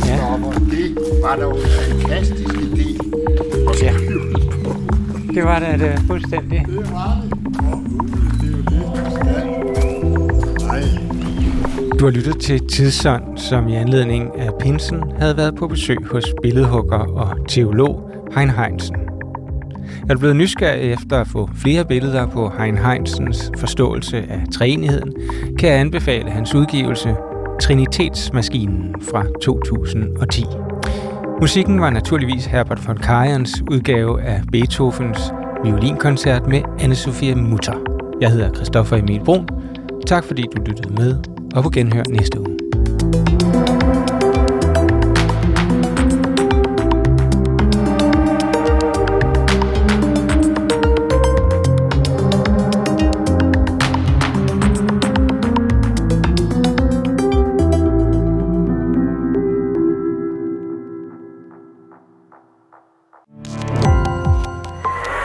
[0.06, 0.36] Ja.
[0.70, 2.88] Det var da en fantastisk idé.
[3.82, 3.94] Ja.
[5.34, 6.64] Det var da det fuldstændig.
[6.68, 7.40] Det var det,
[12.00, 16.24] Du har lyttet til Tidsånd, som i anledning af Pinsen havde været på besøg hos
[16.42, 18.96] billedhugger og teolog Hein Heinsen.
[20.08, 25.12] Er du blevet nysgerrig efter at få flere billeder på Hein Heinsens forståelse af træenigheden,
[25.58, 27.14] kan jeg anbefale hans udgivelse
[27.60, 30.44] Trinitetsmaskinen fra 2010.
[31.40, 35.32] Musikken var naturligvis Herbert von Karajan's udgave af Beethovens
[35.64, 37.74] violinkoncert med Anne-Sophie Mutter.
[38.20, 39.48] Jeg hedder Christoffer Emil Brun.
[40.06, 42.56] Tak fordi du lyttede med, og på genhør næste uge.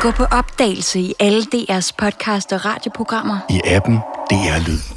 [0.02, 3.38] Gå på opdagelse i alle DR's podcast og radioprogrammer.
[3.50, 3.96] i appen
[4.30, 4.95] DR Lyd.